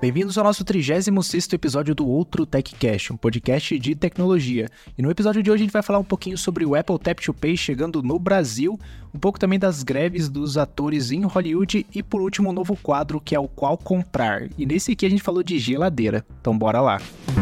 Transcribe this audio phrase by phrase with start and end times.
[0.00, 4.68] Bem-vindos ao nosso 36º episódio do Outro TechCast, um podcast de tecnologia.
[4.96, 7.18] E no episódio de hoje a gente vai falar um pouquinho sobre o Apple Tap
[7.18, 8.78] to Pay chegando no Brasil,
[9.12, 13.20] um pouco também das greves dos atores em Hollywood e por último um novo quadro
[13.20, 14.48] que é o Qual Comprar.
[14.56, 16.24] E nesse aqui a gente falou de geladeira.
[16.40, 17.00] Então bora lá.
[17.26, 17.37] Música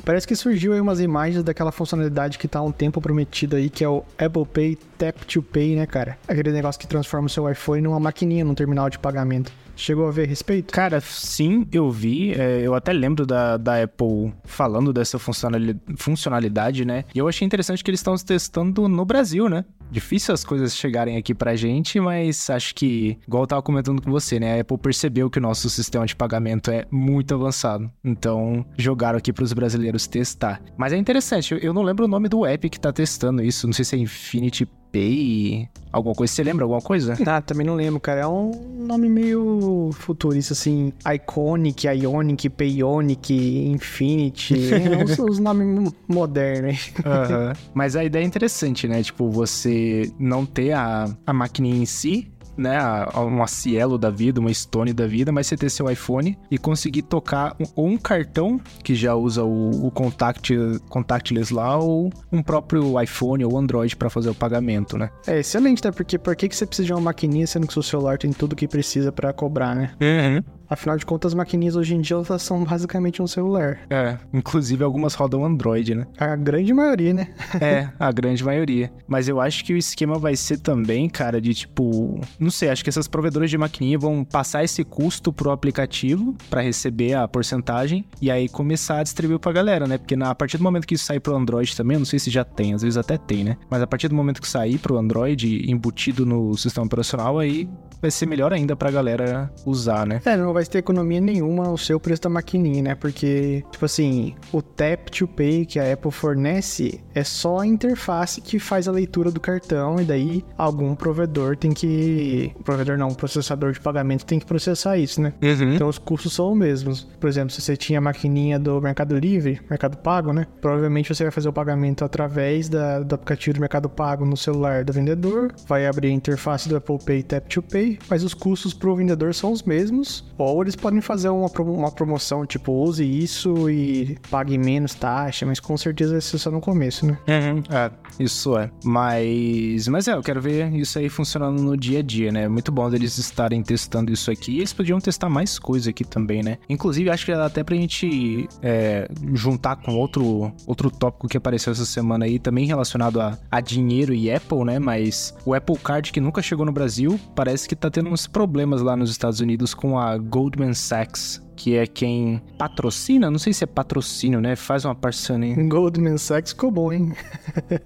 [0.00, 3.58] E parece que surgiu aí umas imagens daquela funcionalidade que tá há um tempo prometida
[3.58, 6.16] aí, que é o Apple Pay Tap to Pay, né, cara?
[6.26, 9.52] Aquele negócio que transforma o seu iPhone numa maquininha, num terminal de pagamento.
[9.80, 10.74] Chegou a ver a respeito?
[10.74, 12.34] Cara, sim, eu vi.
[12.34, 17.04] É, eu até lembro da, da Apple falando dessa funcionalidade, né?
[17.14, 19.64] E eu achei interessante que eles estão testando no Brasil, né?
[19.90, 24.10] Difícil as coisas chegarem aqui pra gente, mas acho que, igual eu tava comentando com
[24.10, 24.58] você, né?
[24.58, 27.90] A Apple percebeu que o nosso sistema de pagamento é muito avançado.
[28.04, 30.60] Então, jogaram aqui pros brasileiros testar.
[30.76, 33.66] Mas é interessante, eu não lembro o nome do app que tá testando isso.
[33.66, 36.32] Não sei se é Infinity Pay, alguma coisa.
[36.32, 37.14] Você lembra alguma coisa?
[37.26, 38.22] Ah, também não lembro, cara.
[38.22, 40.92] É um nome meio futurista, assim.
[41.14, 43.34] Iconic, Ionic, Payionic,
[43.68, 44.54] Infinity.
[44.74, 46.92] é os, os nomes modernos.
[46.98, 47.52] Uhum.
[47.74, 49.02] Mas a ideia é interessante, né?
[49.02, 52.78] Tipo, você não ter a, a maquininha em si, né,
[53.14, 57.02] uma Cielo da vida, uma Stone da vida, mas você ter seu iPhone e conseguir
[57.02, 60.54] tocar um, ou um cartão que já usa o, o contact,
[60.88, 65.10] contactless lá, ou um próprio iPhone ou Android para fazer o pagamento, né?
[65.26, 65.90] É excelente, né?
[65.90, 68.32] Porque por que, que você precisa de uma maquininha sendo que o seu celular tem
[68.32, 69.92] tudo que precisa para cobrar, né?
[70.00, 70.59] Uhum.
[70.70, 73.80] Afinal de contas, as maquininhas hoje em dia elas são basicamente um celular.
[73.90, 76.06] É, inclusive algumas rodam Android, né?
[76.16, 77.28] A grande maioria, né?
[77.60, 78.90] é, a grande maioria.
[79.08, 82.20] Mas eu acho que o esquema vai ser também, cara, de tipo.
[82.38, 86.60] Não sei, acho que essas provedoras de maquininha vão passar esse custo pro aplicativo para
[86.60, 89.98] receber a porcentagem e aí começar a distribuir pra galera, né?
[89.98, 92.18] Porque na, a partir do momento que isso sair pro Android também, eu não sei
[92.18, 93.56] se já tem, às vezes até tem, né?
[93.68, 97.68] Mas a partir do momento que sair pro Android embutido no sistema operacional, aí
[98.00, 100.20] vai ser melhor ainda pra galera usar, né?
[100.24, 102.94] É, não vai ter economia nenhuma o seu preço da maquininha, né?
[102.94, 108.40] Porque, tipo assim, o Tap to Pay que a Apple fornece é só a interface
[108.40, 112.52] que faz a leitura do cartão e daí algum provedor tem que.
[112.64, 115.32] Provedor não, processador de pagamento tem que processar isso, né?
[115.42, 115.74] Uhum.
[115.74, 117.08] Então os custos são os mesmos.
[117.18, 120.46] Por exemplo, se você tinha a maquininha do Mercado Livre, Mercado Pago, né?
[120.60, 124.84] Provavelmente você vai fazer o pagamento através da, do aplicativo do Mercado Pago no celular
[124.84, 128.74] do vendedor, vai abrir a interface do Apple Pay Tap to Pay, mas os custos
[128.74, 130.24] pro vendedor são os mesmos,
[130.54, 135.60] ou eles podem fazer uma, uma promoção, tipo, use isso e pague menos taxa, mas
[135.60, 137.18] com certeza vai ser só no começo, né?
[137.28, 138.70] Uhum, é, isso é.
[138.84, 142.48] Mas, mas é, eu quero ver isso aí funcionando no dia a dia, né?
[142.48, 144.52] Muito bom deles estarem testando isso aqui.
[144.52, 146.58] E eles podiam testar mais coisa aqui também, né?
[146.68, 151.72] Inclusive, acho que dá até pra gente é, juntar com outro, outro tópico que apareceu
[151.72, 154.78] essa semana aí, também relacionado a, a dinheiro e Apple, né?
[154.78, 158.82] Mas o Apple Card, que nunca chegou no Brasil, parece que tá tendo uns problemas
[158.82, 163.64] lá nos Estados Unidos com a Goldman Sachs, que é quem patrocina, não sei se
[163.64, 164.54] é patrocínio, né?
[164.54, 165.56] Faz uma parceria.
[165.68, 167.12] Goldman Sachs ficou bom, hein?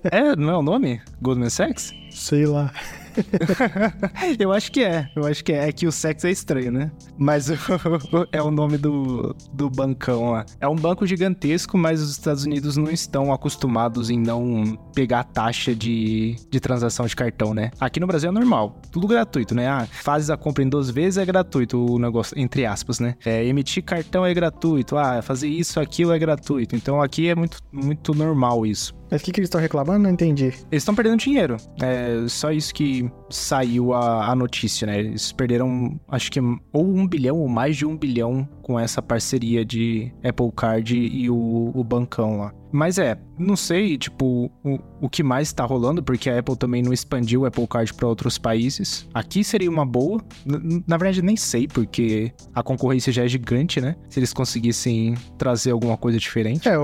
[0.05, 1.01] é, não é o nome?
[1.23, 1.93] Goldman Sachs?
[2.11, 2.71] Sei lá.
[4.39, 5.09] eu acho que é.
[5.15, 5.69] Eu acho que é.
[5.69, 6.91] É que o sexo é estranho, né?
[7.17, 7.49] Mas
[8.33, 10.45] é o nome do, do bancão lá.
[10.61, 15.75] É um banco gigantesco, mas os Estados Unidos não estão acostumados em não pegar taxa
[15.75, 17.71] de, de transação de cartão, né?
[17.81, 18.81] Aqui no Brasil é normal.
[18.91, 19.69] Tudo gratuito, né?
[19.69, 23.15] Ah, fazes a compra em duas vezes é gratuito o negócio, entre aspas, né?
[23.25, 24.97] É, emitir cartão é gratuito.
[24.97, 26.77] Ah, fazer isso, aquilo é gratuito.
[26.77, 28.95] Então aqui é muito, muito normal isso.
[29.11, 30.01] Mas o que, que eles estão reclamando?
[30.01, 30.45] Não entendi.
[30.45, 31.57] Eles estão perdendo dinheiro.
[31.81, 34.99] É só isso que saiu a, a notícia, né?
[34.99, 39.65] Eles perderam, acho que, ou um bilhão ou mais de um bilhão com essa parceria
[39.65, 42.53] de Apple Card e o, o bancão lá.
[42.73, 46.83] Mas é, não sei, tipo, o, o que mais tá rolando, porque a Apple também
[46.83, 49.09] não expandiu o Apple Card para outros países.
[49.15, 50.21] Aqui seria uma boa.
[50.85, 53.95] Na verdade, nem sei, porque a concorrência já é gigante, né?
[54.09, 56.69] Se eles conseguissem trazer alguma coisa diferente.
[56.69, 56.77] É,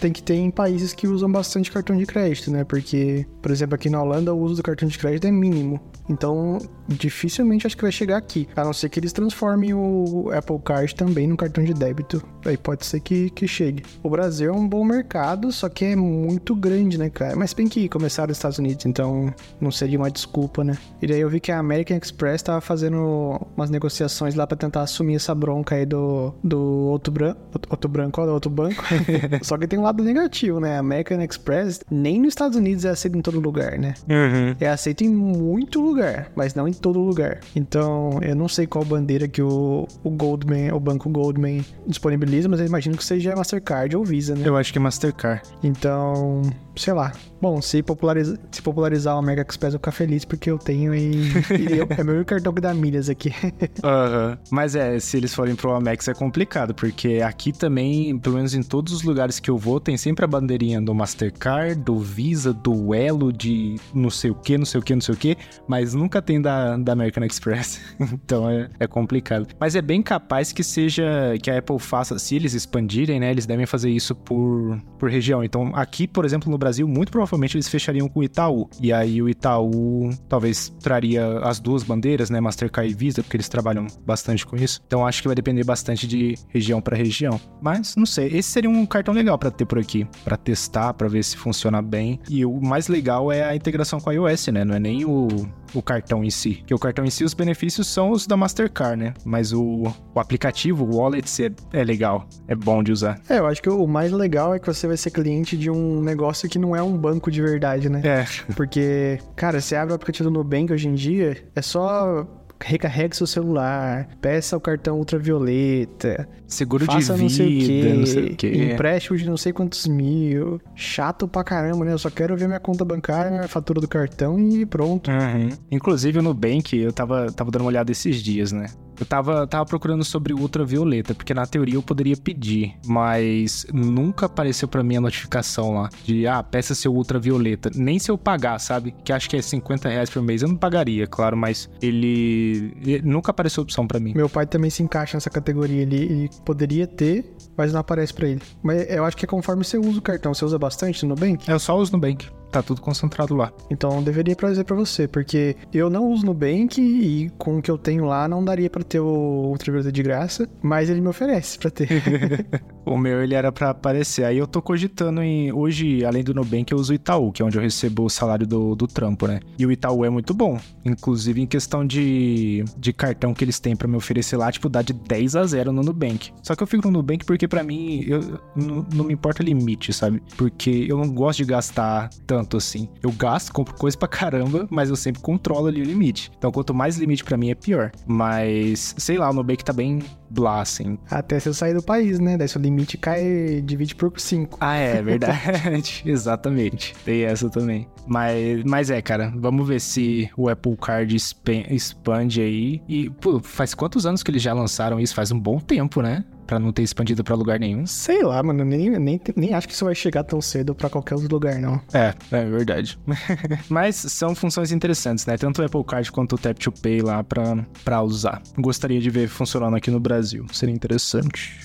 [0.00, 2.64] tem que ter em países que usam bastante cartão de crédito, né?
[2.64, 5.80] Porque, por exemplo, aqui na Holanda o uso do cartão de crédito é mínimo.
[6.08, 8.48] Então, dificilmente acho que vai chegar aqui.
[8.56, 12.22] A não ser que eles transformem o Apple Card também no cartão de débito.
[12.44, 13.82] Aí pode ser que, que chegue.
[14.02, 17.34] O Brasil é um bom mercado, só que é muito grande, né, cara?
[17.36, 20.76] Mas bem que começaram nos Estados Unidos, então não seria uma desculpa, né?
[21.02, 24.82] E daí eu vi que a American Express tava fazendo umas negociações lá para tentar
[24.82, 28.84] assumir essa bronca aí do, do outro, branco, outro branco, ó, do outro banco.
[29.42, 30.76] só que tem um lado negativo, né?
[30.76, 33.94] A American Express nem nos Estados Unidos é aceita em todo lugar, né?
[34.08, 34.56] Uhum.
[34.60, 37.40] É aceita em muito lugar, mas não em todo lugar.
[37.54, 42.60] Então, eu não sei qual bandeira que o, o Goldman, o banco Goldman disponibiliza, mas
[42.60, 44.46] eu imagino que seja Mastercard ou Visa, né?
[44.46, 45.42] Eu acho que é Mastercard.
[45.62, 46.42] Então,
[46.76, 47.12] sei lá.
[47.40, 50.94] Bom, se, populariza, se popularizar o American Express, eu vou ficar feliz porque eu tenho
[50.94, 53.32] e, e eu, é meu cartão que dá milhas aqui.
[53.86, 54.36] Uhum.
[54.50, 58.62] Mas é, se eles forem pro Amex é complicado, porque aqui também, pelo menos em
[58.62, 62.94] todos os lugares que eu vou, tem sempre a bandeirinha do Mastercard, do Visa, do
[62.94, 65.36] Elo, de não sei o que, não sei o que, não sei o que,
[65.68, 67.80] mas nunca tem da, da American Express.
[68.00, 69.48] então é, é complicado.
[69.58, 71.04] Mas é bem capaz que seja,
[71.42, 75.44] que a Apple faça, se eles expandirem, né, eles devem fazer isso por, por região.
[75.44, 78.68] Então aqui, por exemplo, no Brasil, muito provavelmente eles fechariam com o Itaú.
[78.80, 83.48] E aí o Itaú talvez traria as duas bandeiras, né, Mastercard e Visa, porque eles
[83.48, 84.80] trabalham bastante com isso.
[84.86, 87.40] Então acho que vai depender bastante de região para região.
[87.60, 91.08] Mas não sei, esse seria um cartão legal para ter por aqui, para testar, para
[91.08, 92.20] ver se funciona bem.
[92.28, 94.64] E o mais legal é a integração com a iOS, né?
[94.64, 95.28] Não é nem o,
[95.74, 96.55] o cartão em si.
[96.66, 99.14] Que o cartão em si, os benefícios são os da Mastercard, né?
[99.24, 103.20] Mas o, o aplicativo, o Wallet, é, é legal, é bom de usar.
[103.28, 106.00] É, eu acho que o mais legal é que você vai ser cliente de um
[106.00, 108.00] negócio que não é um banco de verdade, né?
[108.04, 108.26] É.
[108.54, 112.26] Porque, cara, você abre o aplicativo do Nubank hoje em dia, é só
[112.60, 117.94] recarregue seu celular, peça o cartão ultravioleta, seguro faça de não sei o vida, quê,
[117.94, 118.72] não sei o quê.
[118.72, 120.60] empréstimo de não sei quantos mil.
[120.74, 121.92] Chato pra caramba, né?
[121.92, 125.10] Eu só quero ver minha conta bancária, minha fatura do cartão e pronto.
[125.10, 125.50] Uhum.
[125.70, 128.66] Inclusive, o Nubank, eu tava, tava dando uma olhada esses dias, né?
[128.98, 134.68] Eu tava, tava procurando sobre ultravioleta, porque na teoria eu poderia pedir, mas nunca apareceu
[134.68, 137.70] pra mim a notificação lá de, ah, peça seu ultravioleta.
[137.74, 138.94] Nem se eu pagar, sabe?
[139.04, 140.42] Que acho que é 50 reais por mês.
[140.42, 144.12] Eu não pagaria, claro, mas ele, ele nunca apareceu opção pra mim.
[144.14, 145.82] Meu pai também se encaixa nessa categoria.
[145.82, 148.40] Ele, ele poderia ter, mas não aparece pra ele.
[148.62, 150.32] Mas eu acho que é conforme você usa o cartão.
[150.32, 151.48] Você usa bastante no Nubank?
[151.48, 152.28] Eu só uso Nubank.
[152.50, 153.52] Tá tudo concentrado lá.
[153.70, 157.78] Então deveria trazer pra você, porque eu não uso Nubank e com o que eu
[157.78, 161.70] tenho lá não daria pra ter o ultravioleta de graça, mas ele me oferece pra
[161.70, 161.88] ter.
[162.86, 164.24] O meu, ele era pra aparecer.
[164.24, 165.52] Aí eu tô cogitando em.
[165.52, 168.46] Hoje, além do Nubank, eu uso o Itaú, que é onde eu recebo o salário
[168.46, 169.40] do, do trampo, né?
[169.58, 170.56] E o Itaú é muito bom.
[170.84, 174.82] Inclusive em questão de, de cartão que eles têm pra me oferecer lá, tipo, dá
[174.82, 176.30] de 10 a 0 no Nubank.
[176.44, 179.92] Só que eu fico no Nubank porque pra mim, eu, não, não me importa limite,
[179.92, 180.22] sabe?
[180.36, 182.88] Porque eu não gosto de gastar tanto assim.
[183.02, 186.30] Eu gasto, compro coisa pra caramba, mas eu sempre controlo ali o limite.
[186.36, 187.92] Então, quanto mais limite pra mim é pior.
[188.06, 190.98] Mas, sei lá, o Nubank tá bem blá, assim.
[191.10, 192.36] Até se eu sair do país, né?
[192.36, 194.58] Daí seu limite cai, divide por 5.
[194.60, 196.02] Ah, é verdade.
[196.06, 196.94] Exatamente.
[197.04, 197.86] Tem essa também.
[198.06, 202.82] Mas, mas é, cara, vamos ver se o Apple Card expan- expande aí.
[202.88, 205.14] E, pô, faz quantos anos que eles já lançaram isso?
[205.14, 206.24] Faz um bom tempo, né?
[206.46, 207.86] Pra não ter expandido pra lugar nenhum.
[207.86, 211.14] Sei lá, mano, nem, nem, nem acho que isso vai chegar tão cedo pra qualquer
[211.14, 211.80] outro lugar, não.
[211.92, 212.98] É, é verdade.
[213.68, 215.36] Mas são funções interessantes, né?
[215.36, 218.40] Tanto o Apple Card quanto o Tap to Pay lá pra, pra usar.
[218.58, 220.46] Gostaria de ver funcionando aqui no Brasil.
[220.52, 221.60] Seria interessante.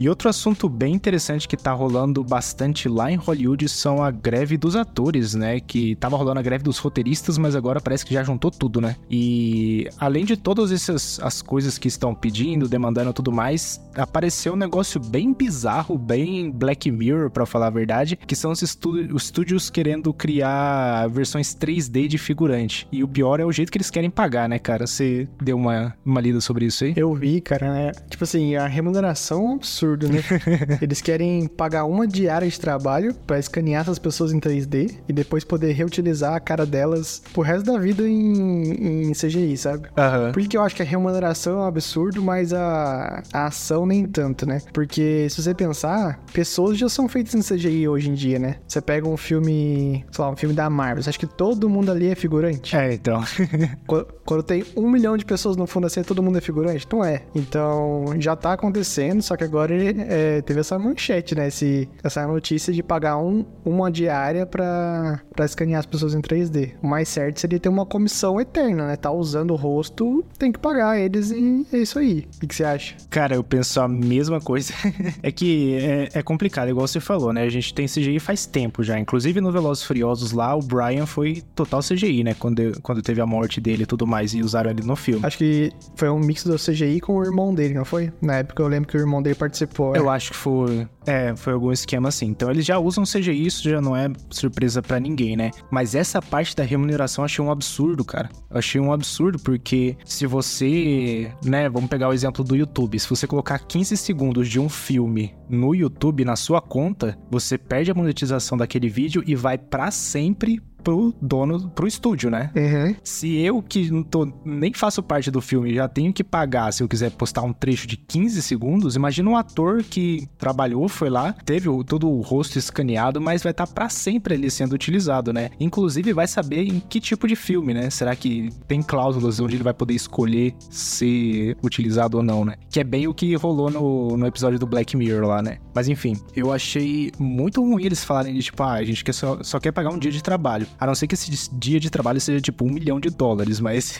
[0.00, 4.56] E outro assunto bem interessante que tá rolando bastante lá em Hollywood são a greve
[4.56, 5.60] dos atores, né?
[5.60, 8.96] Que tava rolando a greve dos roteiristas, mas agora parece que já juntou tudo, né?
[9.10, 14.56] E além de todas essas as coisas que estão pedindo, demandando tudo mais, apareceu um
[14.56, 19.68] negócio bem bizarro, bem Black Mirror, pra falar a verdade, que são os, os estúdios
[19.68, 22.88] querendo criar versões 3D de figurante.
[22.90, 24.86] E o pior é o jeito que eles querem pagar, né, cara?
[24.86, 26.94] Você deu uma, uma lida sobre isso aí?
[26.96, 27.92] Eu vi, cara, né?
[28.08, 29.58] Tipo assim, a remuneração é um
[29.94, 30.22] absurdo, né?
[30.80, 35.44] Eles querem pagar uma diária de trabalho pra escanear essas pessoas em 3D e depois
[35.44, 39.88] poder reutilizar a cara delas pro resto da vida em, em CGI, sabe?
[39.96, 40.32] Aham.
[40.32, 44.04] Por que eu acho que a remuneração é um absurdo, mas a, a ação nem
[44.06, 44.60] tanto, né?
[44.72, 48.56] Porque se você pensar, pessoas já são feitas em CGI hoje em dia, né?
[48.66, 51.90] Você pega um filme, sei lá, um filme da Marvel, você acha que todo mundo
[51.90, 52.76] ali é figurante?
[52.76, 53.22] É, então.
[53.86, 56.86] Qu- Quando tem um milhão de pessoas no fundo assim, todo mundo é figurante?
[56.92, 57.22] Não é.
[57.34, 61.48] Então, já tá acontecendo, só que agora ele, é, teve essa manchete, né?
[61.48, 66.74] Esse, essa notícia de pagar um, uma diária pra, pra escanear as pessoas em 3D.
[66.82, 68.96] O mais certo seria ter uma comissão eterna, né?
[68.96, 72.26] Tá usando o rosto, tem que pagar eles e é isso aí.
[72.36, 72.96] O que, que você acha?
[73.08, 74.72] Cara, eu penso a mesma coisa.
[75.22, 77.42] é que é, é complicado, igual você falou, né?
[77.42, 78.98] A gente tem CGI faz tempo já.
[78.98, 82.34] Inclusive no Velozes Furiosos lá, o Brian foi total CGI, né?
[82.34, 85.24] Quando, quando teve a morte dele e tudo mais, e usaram ele no filme.
[85.24, 88.12] Acho que foi um mix do CGI com o irmão dele, não foi?
[88.20, 89.69] Na época eu lembro que o irmão dele participou.
[89.96, 90.88] Eu acho que foi.
[91.06, 92.26] É, foi algum esquema assim.
[92.26, 95.50] Então eles já usam CGI, isso já não é surpresa pra ninguém, né?
[95.70, 98.28] Mas essa parte da remuneração eu achei um absurdo, cara.
[98.50, 102.98] Eu achei um absurdo porque se você, né, vamos pegar o exemplo do YouTube.
[102.98, 107.90] Se você colocar 15 segundos de um filme no YouTube na sua conta, você perde
[107.90, 112.50] a monetização daquele vídeo e vai pra sempre pro dono, pro estúdio, né?
[112.56, 112.94] Uhum.
[113.02, 116.82] Se eu, que não tô, nem faço parte do filme, já tenho que pagar se
[116.82, 121.32] eu quiser postar um trecho de 15 segundos, imagina um ator que trabalhou, foi lá,
[121.44, 125.32] teve o, todo o rosto escaneado, mas vai estar tá para sempre ali sendo utilizado,
[125.32, 125.50] né?
[125.58, 127.90] Inclusive vai saber em que tipo de filme, né?
[127.90, 132.54] Será que tem cláusulas onde ele vai poder escolher ser utilizado ou não, né?
[132.70, 135.58] Que é bem o que rolou no, no episódio do Black Mirror lá, né?
[135.74, 139.42] Mas enfim, eu achei muito ruim eles falarem de tipo, ah, a gente quer só,
[139.42, 140.66] só quer pagar um dia de trabalho.
[140.78, 143.98] A não ser que esse dia de trabalho seja tipo um milhão de dólares, mas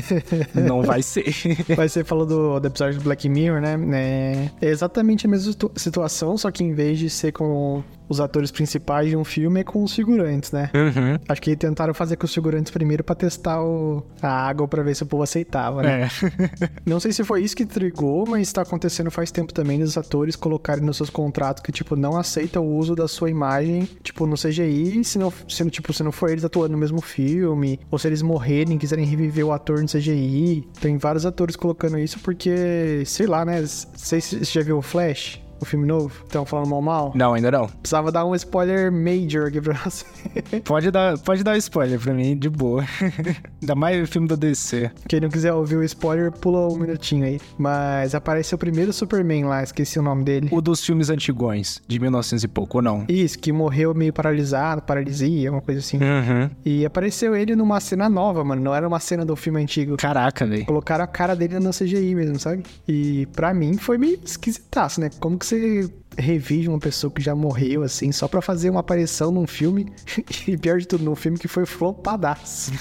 [0.54, 1.34] não vai ser.
[1.76, 3.76] Vai ser falou do, do episódio do Black Mirror, né?
[3.94, 8.50] É, é exatamente a mesma situação, só que em vez de ser com os atores
[8.50, 10.70] principais de um filme é com os figurantes, né?
[10.74, 11.18] Uhum.
[11.28, 14.94] Acho que tentaram fazer com os figurantes primeiro para testar o, a água para ver
[14.94, 16.02] se o povo aceitava, né?
[16.02, 16.08] É.
[16.86, 20.36] Não sei se foi isso que trigou, mas tá acontecendo faz tempo também dos atores
[20.36, 24.36] colocarem nos seus contratos que, tipo, não aceita o uso da sua imagem, tipo, no
[24.36, 28.06] CGI, se não, se, tipo, se não for eles atuando no mesmo filme, ou se
[28.06, 30.66] eles morrerem e quiserem reviver o ator no CGI.
[30.80, 33.64] Tem vários atores colocando isso porque, sei lá, né?
[33.66, 36.12] Sei se você já viu o Flash o filme novo?
[36.24, 37.12] Estão falando mal mal?
[37.14, 37.66] Não, ainda não.
[37.66, 40.04] Precisava dar um spoiler major aqui pra você.
[40.64, 42.84] pode dar, pode dar spoiler pra mim, de boa.
[43.60, 44.90] ainda mais o filme do DC.
[45.08, 47.40] Quem não quiser ouvir o spoiler, pula um minutinho aí.
[47.58, 50.48] Mas aparece o primeiro Superman lá, esqueci o nome dele.
[50.50, 53.04] O dos filmes antigões, de 1900 e pouco, ou não?
[53.08, 55.98] Isso, que morreu meio paralisado, paralisia, uma coisa assim.
[55.98, 56.50] Uhum.
[56.64, 58.62] E apareceu ele numa cena nova, mano.
[58.62, 59.96] Não era uma cena do filme antigo.
[59.96, 60.66] Caraca, velho.
[60.66, 62.62] Colocaram a cara dele na CGI mesmo, sabe?
[62.86, 65.10] E pra mim foi meio esquisitaço, né?
[65.20, 68.80] Como que que você revive uma pessoa que já morreu, assim, só pra fazer uma
[68.80, 69.86] aparição num filme,
[70.48, 72.72] e pior de tudo, num filme que foi flopadaço.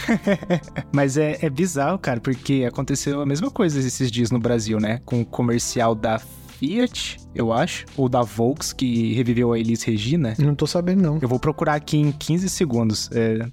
[0.91, 5.01] Mas é, é bizarro, cara, porque aconteceu a mesma coisa esses dias no Brasil, né?
[5.05, 10.33] Com o comercial da Fiat, eu acho, ou da Volks, que reviveu a Elis Regina.
[10.39, 11.19] Não tô sabendo, não.
[11.21, 13.09] Eu vou procurar aqui em 15 segundos.
[13.11, 13.45] É,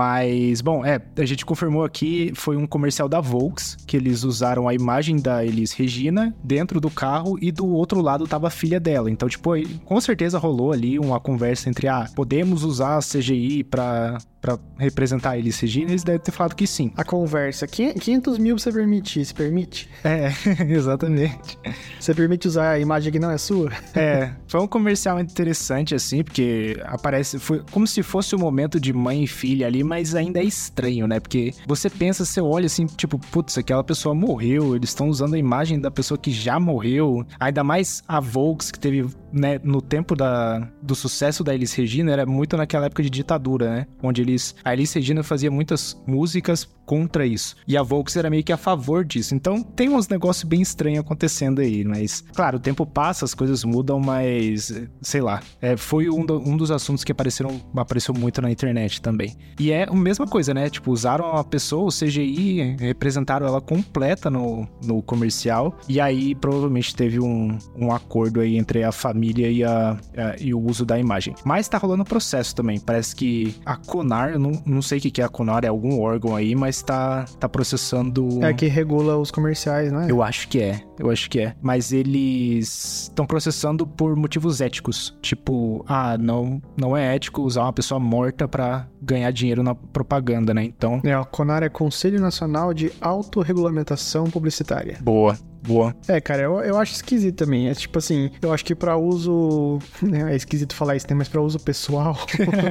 [0.00, 4.66] Mas, bom, é, a gente confirmou aqui, foi um comercial da Volks, que eles usaram
[4.66, 8.80] a imagem da Elis Regina dentro do carro e do outro lado tava a filha
[8.80, 9.10] dela.
[9.10, 9.50] Então, tipo,
[9.84, 15.38] com certeza rolou ali uma conversa entre, ah, podemos usar CGI pra, pra representar a
[15.38, 15.90] Elis Regina?
[15.90, 16.92] Eles devem ter falado que sim.
[16.96, 19.88] A conversa, 500 mil você permite, se permite?
[20.04, 20.32] É,
[20.68, 21.58] exatamente.
[21.98, 23.70] Você permite usar a imagem que não é sua?
[23.94, 28.80] É, foi um comercial interessante, assim, porque aparece, foi como se fosse o um momento
[28.80, 31.20] de mãe e filha ali, mas ainda é estranho, né?
[31.20, 35.38] Porque você pensa, você olha assim, tipo, putz, aquela pessoa morreu, eles estão usando a
[35.38, 37.24] imagem da pessoa que já morreu.
[37.38, 42.12] Ainda mais a Volks, que teve, né, no tempo da, do sucesso da Elis Regina,
[42.12, 43.86] era muito naquela época de ditadura, né?
[44.02, 44.54] Onde eles.
[44.64, 47.54] A Elis Regina fazia muitas músicas contra isso.
[47.68, 49.34] E a Volks era meio que a favor disso.
[49.34, 52.24] Então tem uns negócios bem estranhos acontecendo aí, mas.
[52.34, 54.72] Claro, o tempo passa, as coisas mudam, mas.
[55.00, 55.40] Sei lá.
[55.60, 59.36] É, foi um, do, um dos assuntos que apareceram, apareceu muito na internet também.
[59.58, 60.68] E é a mesma coisa, né?
[60.68, 65.78] Tipo, usaram a pessoa, o CGI, representaram ela completa no, no comercial.
[65.88, 70.54] E aí provavelmente teve um, um acordo aí entre a família e, a, a, e
[70.54, 71.34] o uso da imagem.
[71.44, 72.78] Mas tá rolando processo também.
[72.78, 76.00] Parece que a Conar, eu não, não sei o que é a Conar, é algum
[76.00, 78.44] órgão aí, mas tá, tá processando.
[78.44, 80.06] É que regula os comerciais, né?
[80.08, 80.80] Eu acho que é.
[80.98, 81.54] Eu acho que é.
[81.62, 85.16] Mas eles estão processando por motivos éticos.
[85.22, 90.52] Tipo, ah, não, não é ético usar uma pessoa morta para ganhar dinheiro na propaganda,
[90.52, 90.64] né?
[90.64, 91.00] Então.
[91.04, 94.98] É, o CONAR é Conselho Nacional de Autorregulamentação Publicitária.
[95.00, 95.36] Boa.
[95.62, 95.94] Boa.
[96.08, 97.68] É, cara, eu, eu acho esquisito também.
[97.68, 99.78] É tipo assim, eu acho que pra uso.
[100.02, 101.14] Né, é esquisito falar isso, né?
[101.14, 102.16] Mas pra uso pessoal.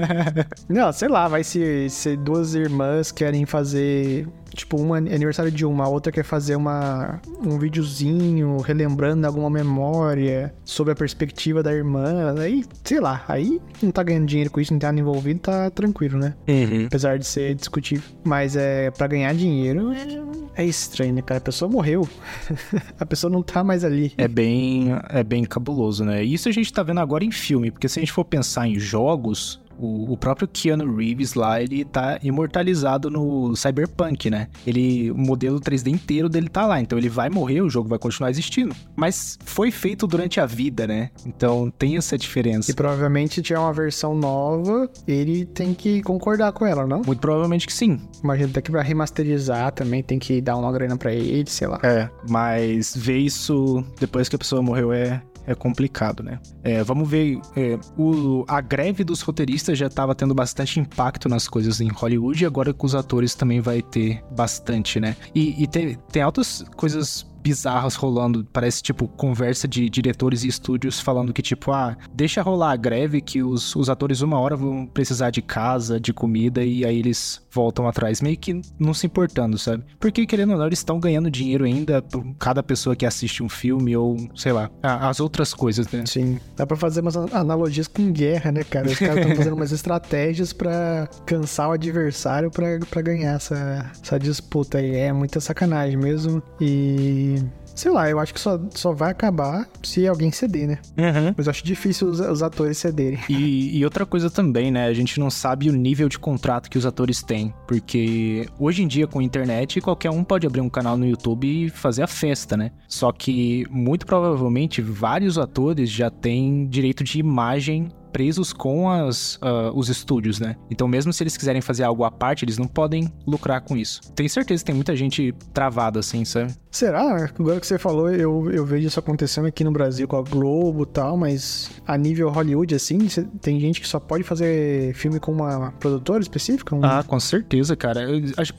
[0.68, 5.86] Não, sei lá, vai se, se duas irmãs querem fazer tipo, uma aniversário de uma,
[5.86, 12.36] a outra quer fazer uma, um videozinho relembrando alguma memória sobre a perspectiva da irmã,
[12.40, 16.18] aí, sei lá, aí não tá ganhando dinheiro com isso, não tá envolvido, tá tranquilo,
[16.18, 16.34] né?
[16.48, 16.86] Uhum.
[16.88, 18.04] Apesar de ser discutível.
[18.24, 21.38] Mas é, para ganhar dinheiro é, é estranho, né, cara?
[21.38, 22.08] A pessoa morreu.
[23.00, 24.14] a pessoa não tá mais ali.
[24.18, 26.24] É bem, é bem cabuloso, né?
[26.24, 28.78] Isso a gente tá vendo agora em filme, porque se a gente for pensar em
[28.80, 34.48] jogos, o, o, próprio Keanu Reeves lá, ele tá imortalizado no Cyberpunk, né?
[34.66, 37.98] Ele, o modelo 3D inteiro dele tá lá, então ele vai morrer, o jogo vai
[37.98, 38.76] continuar existindo.
[38.96, 41.10] Mas foi feito durante a vida, né?
[41.26, 42.70] Então tem essa diferença.
[42.70, 47.02] E provavelmente tiver uma versão nova, ele tem que concordar com ela, não?
[47.06, 48.00] Muito provavelmente que sim.
[48.24, 51.80] Imagina, daqui pra remasterizar também tem que dar uma grana pra ele, sei lá.
[51.84, 56.40] É, mas ver isso depois que a pessoa morreu é, é complicado, né?
[56.64, 61.48] É, vamos ver, é, o, a greve dos roteiristas já estava tendo bastante impacto nas
[61.48, 65.16] coisas em Hollywood e agora com os atores também vai ter bastante, né?
[65.34, 68.46] E, e tem, tem altas coisas bizarras rolando.
[68.52, 73.22] Parece, tipo, conversa de diretores e estúdios falando que, tipo, ah, deixa rolar a greve
[73.22, 77.42] que os, os atores uma hora vão precisar de casa, de comida, e aí eles
[77.52, 79.84] voltam atrás, meio que não se importando, sabe?
[80.00, 83.50] Porque, querendo ou não, eles estão ganhando dinheiro ainda por cada pessoa que assiste um
[83.50, 86.04] filme ou, sei lá, as outras coisas, né?
[86.06, 86.40] Sim.
[86.56, 88.88] Dá pra fazer umas analogias com guerra, né, cara?
[88.88, 94.78] Os caras estão fazendo umas estratégias para cansar o adversário para ganhar essa, essa disputa
[94.78, 94.96] aí.
[94.96, 96.42] É muita sacanagem mesmo.
[96.60, 97.38] E
[97.80, 100.80] Sei lá, eu acho que só, só vai acabar se alguém ceder, né?
[100.98, 101.34] Uhum.
[101.38, 103.18] Mas eu acho difícil os, os atores cederem.
[103.30, 104.88] E, e, outra coisa também, né?
[104.88, 107.54] A gente não sabe o nível de contrato que os atores têm.
[107.66, 111.48] Porque hoje em dia, com a internet, qualquer um pode abrir um canal no YouTube
[111.48, 112.72] e fazer a festa, né?
[112.86, 119.72] Só que, muito provavelmente, vários atores já têm direito de imagem presos com as, uh,
[119.74, 120.56] os estúdios, né?
[120.70, 124.02] Então, mesmo se eles quiserem fazer algo à parte, eles não podem lucrar com isso.
[124.14, 126.54] Tenho certeza que tem muita gente travada assim, sabe?
[126.72, 127.30] Será?
[127.38, 130.84] Agora que você falou, eu, eu vejo isso acontecendo aqui no Brasil com a Globo
[130.84, 133.00] e tal, mas a nível Hollywood, assim,
[133.42, 136.76] tem gente que só pode fazer filme com uma produtora específica?
[136.76, 136.84] Um...
[136.84, 138.02] Ah, com certeza, cara.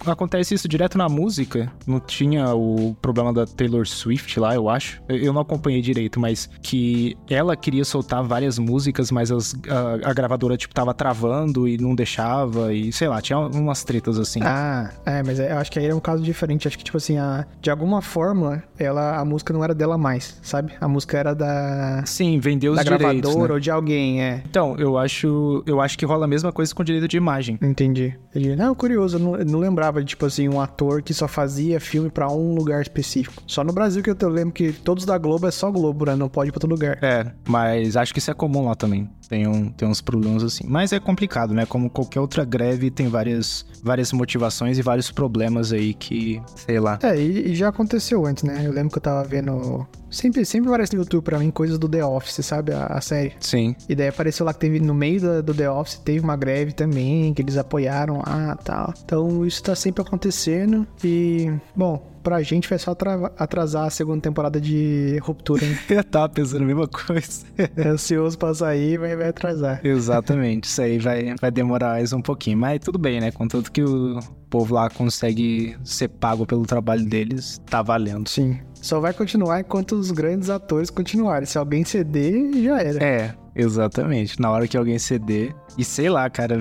[0.07, 1.71] Acontece isso direto na música.
[1.87, 5.00] Não tinha o problema da Taylor Swift lá, eu acho.
[5.09, 10.12] Eu não acompanhei direito, mas que ela queria soltar várias músicas, mas as, a, a,
[10.12, 14.40] gravadora, tipo, tava travando e não deixava, e sei lá, tinha umas tretas assim.
[14.43, 16.67] Ah, é, mas eu acho que aí era um caso diferente.
[16.67, 20.38] Acho que, tipo assim, a, de alguma forma, ela, a música não era dela mais,
[20.42, 20.73] sabe?
[20.80, 22.02] A música era da.
[22.07, 23.07] Sim, vendeu os da direitos.
[23.07, 23.54] Gravadora né?
[23.54, 24.42] ou de alguém, é.
[24.49, 27.59] Então, eu acho, eu acho que rola a mesma coisa com direito de imagem.
[27.62, 28.19] Entendi.
[28.30, 28.57] Entendi.
[28.57, 31.80] Não, curioso, eu não, eu não lembrava de, tipo assim, um ator que só fazia
[31.80, 33.42] filme para um lugar específico.
[33.47, 36.14] Só no Brasil que eu, lembro que todos da Globo é só Globo, né?
[36.14, 36.99] Não pode ir pra outro lugar.
[37.02, 40.64] É, mas acho que isso é comum lá também tem, um, tem uns problemas assim.
[40.66, 41.64] Mas é complicado, né?
[41.64, 46.99] Como qualquer outra greve, tem várias, várias motivações e vários problemas aí que, sei lá.
[47.00, 47.89] É, e, e já aconteceu
[48.26, 48.62] antes, né?
[48.64, 49.87] Eu lembro que eu tava vendo.
[50.11, 52.73] Sempre, sempre aparece no YouTube pra mim coisas do The Office, sabe?
[52.73, 53.32] A, a série.
[53.40, 53.76] Sim.
[53.88, 56.73] E daí apareceu lá que teve no meio do, do The Office, teve uma greve
[56.73, 58.95] também, que eles apoiaram lá e tal.
[59.04, 60.86] Então isso tá sempre acontecendo.
[61.04, 62.97] E, bom, pra gente vai só
[63.37, 65.78] atrasar a segunda temporada de Ruptura, né?
[65.89, 67.45] Eu tava pensando a mesma coisa.
[67.59, 69.80] é ansioso pra sair, vai, vai atrasar.
[69.85, 72.59] Exatamente, isso aí vai, vai demorar mais um pouquinho.
[72.59, 73.30] Mas tudo bem, né?
[73.30, 78.28] Contanto que o povo lá consegue ser pago pelo trabalho deles, tá valendo.
[78.28, 78.61] Sim.
[78.75, 81.47] Só vai continuar enquanto os grandes atores continuarem.
[81.47, 83.04] Se alguém ceder, já era.
[83.04, 84.40] É, exatamente.
[84.40, 86.58] Na hora que alguém ceder, e sei lá, cara,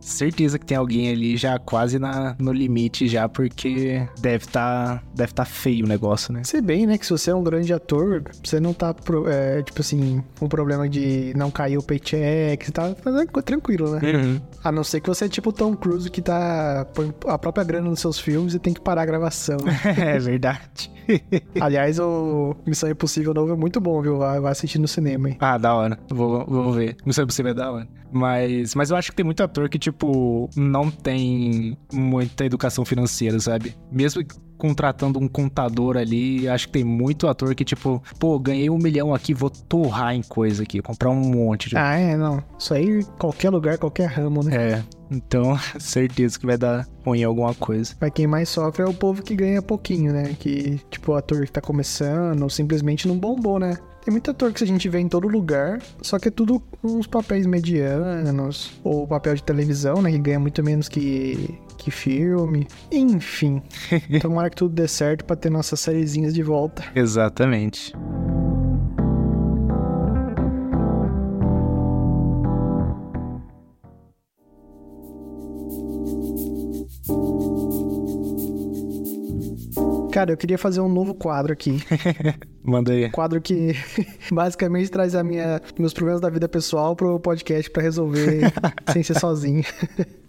[0.00, 5.32] certeza que tem alguém ali já quase na, no limite já, porque deve tá, deve
[5.32, 6.42] tá feio o negócio, né?
[6.44, 8.94] Sei bem, né, que se você é um grande ator, você não tá,
[9.26, 12.94] é, tipo assim, com problema de não cair o paycheck, você tá
[13.44, 14.00] tranquilo, né?
[14.12, 14.40] Uhum.
[14.62, 17.64] A não ser que você é tipo o Tom Cruise que tá põe a própria
[17.64, 19.58] grana nos seus filmes e tem que parar a gravação.
[19.98, 20.90] é verdade.
[21.60, 24.18] Aliás, o Missão Impossível novo é muito bom, viu?
[24.18, 25.36] Vai, vai assistir no cinema, hein?
[25.40, 25.98] Ah, da hora.
[26.08, 26.96] Vou, vou ver.
[27.04, 27.88] Missão Impossível é da hora.
[28.10, 33.40] Mas, mas eu acho que tem muito ator que, tipo, não tem muita educação financeira,
[33.40, 33.74] sabe?
[33.90, 34.22] Mesmo
[34.62, 39.12] contratando um contador ali, acho que tem muito ator que, tipo, pô, ganhei um milhão
[39.12, 41.70] aqui, vou torrar em coisa aqui, comprar um monte.
[41.70, 41.76] De...
[41.76, 42.40] Ah, é, não.
[42.56, 44.54] Isso aí, qualquer lugar, qualquer ramo, né?
[44.54, 44.84] É.
[45.10, 47.96] Então, certeza que vai dar ruim em alguma coisa.
[48.00, 50.36] Mas quem mais sofre é o povo que ganha pouquinho, né?
[50.38, 53.76] Que, tipo, o ator que tá começando, ou simplesmente não bombou, né?
[54.04, 57.06] Tem muito ator que a gente vê em todo lugar, só que é tudo uns
[57.06, 60.10] papéis medianos, ou papel de televisão, né?
[60.10, 62.66] Que ganha muito menos que, que filme.
[62.90, 63.62] Enfim,
[64.20, 66.82] tomara que tudo dê certo pra ter nossas sériezinhas de volta.
[66.96, 67.92] Exatamente.
[80.12, 81.82] Cara, eu queria fazer um novo quadro aqui.
[82.62, 83.10] Manda aí.
[83.10, 83.72] Quadro que
[84.30, 88.52] basicamente traz a minha, meus problemas da vida pessoal pro podcast para resolver
[88.92, 89.64] sem ser sozinho.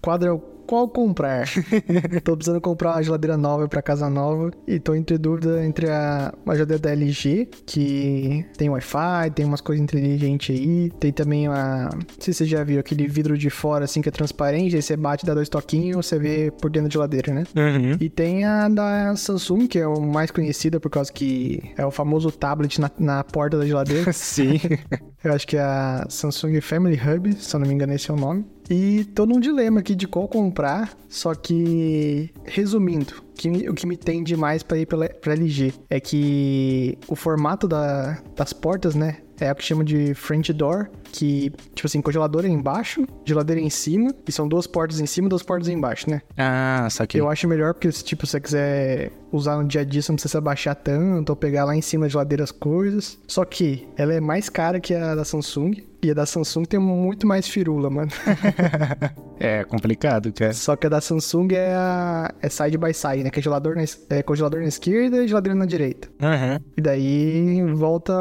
[0.02, 1.48] quadro é o qual comprar.
[2.24, 6.34] tô precisando comprar uma geladeira nova para casa nova e tô entre dúvida entre a
[6.46, 11.90] uma geladeira da LG, que tem Wi-Fi, tem umas coisas inteligentes aí, tem também a,
[11.94, 14.82] não sei se você já viu aquele vidro de fora assim que é transparente, aí
[14.82, 17.44] você bate dá dois toquinhos, você vê por dentro da geladeira, né?
[17.56, 17.98] Uhum.
[18.00, 21.92] E tem a da Samsung, que é o mais conhecida por causa que é o
[21.92, 24.12] famoso tablet na, na porta da geladeira.
[24.14, 24.60] Sim.
[25.24, 28.14] Eu acho que é a Samsung Family Hub, se eu não me engano esse é
[28.14, 28.46] o nome.
[28.70, 33.98] E tô num dilema aqui de qual comprar, só que, resumindo, que, o que me
[33.98, 39.18] tem demais para ir pra, pra LG é que o formato da, das portas, né?
[39.40, 43.64] É o que chama de French Door, que, tipo assim, congelador é embaixo, geladeira é
[43.64, 46.24] em cima, e são duas portas em cima e duas portas embaixo, né?
[46.36, 47.22] Ah, saquei.
[47.22, 50.16] Eu acho melhor porque, se, tipo, você quiser usar no dia a dia, você não
[50.16, 53.20] precisa abaixar tanto, ou pegar lá em cima da geladeira as coisas.
[53.28, 56.80] Só que ela é mais cara que a da Samsung, e a da Samsung tem
[56.80, 58.12] muito mais firula, mano.
[59.40, 60.54] é complicado, cara.
[60.54, 63.30] Só que a da Samsung é, a, é side by side, né?
[63.30, 66.10] Que é, gelador na, é congelador na esquerda e geladeira na direita.
[66.22, 66.60] Uhum.
[66.76, 68.14] E daí volta